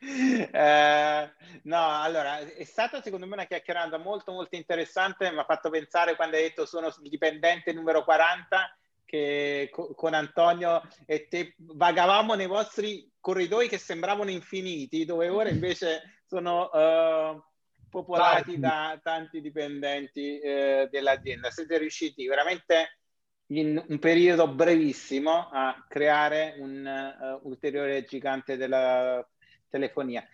eh, 0.52 1.30
no, 1.64 2.00
allora 2.00 2.38
è 2.38 2.64
stata 2.64 3.02
secondo 3.02 3.26
me 3.26 3.34
una 3.34 3.44
chiacchierata 3.44 3.98
molto 3.98 4.32
molto 4.32 4.56
interessante, 4.56 5.30
mi 5.30 5.38
ha 5.38 5.44
fatto 5.44 5.68
pensare 5.68 6.16
quando 6.16 6.36
hai 6.36 6.42
detto 6.44 6.64
sono 6.64 6.92
dipendente 7.02 7.72
numero 7.72 8.02
40 8.02 8.74
che 9.04 9.68
co- 9.70 9.92
con 9.94 10.14
Antonio 10.14 10.80
e 11.04 11.28
te 11.28 11.54
vagavamo 11.58 12.34
nei 12.34 12.46
vostri 12.46 13.10
corridoi 13.20 13.68
che 13.68 13.76
sembravano 13.76 14.30
infiniti, 14.30 15.04
dove 15.04 15.28
ora 15.28 15.50
invece 15.50 16.22
sono 16.24 16.70
uh, 16.72 17.42
popolati 17.90 18.58
da 18.58 18.98
tanti 19.02 19.40
dipendenti 19.40 20.38
eh, 20.38 20.88
dell'azienda. 20.90 21.50
Siete 21.50 21.76
riusciti 21.76 22.26
veramente 22.26 23.00
in 23.48 23.82
un 23.88 23.98
periodo 23.98 24.48
brevissimo 24.48 25.48
a 25.50 25.84
creare 25.88 26.54
un 26.58 27.38
uh, 27.42 27.46
ulteriore 27.48 28.04
gigante 28.04 28.56
della 28.56 29.26
telefonia. 29.68 30.26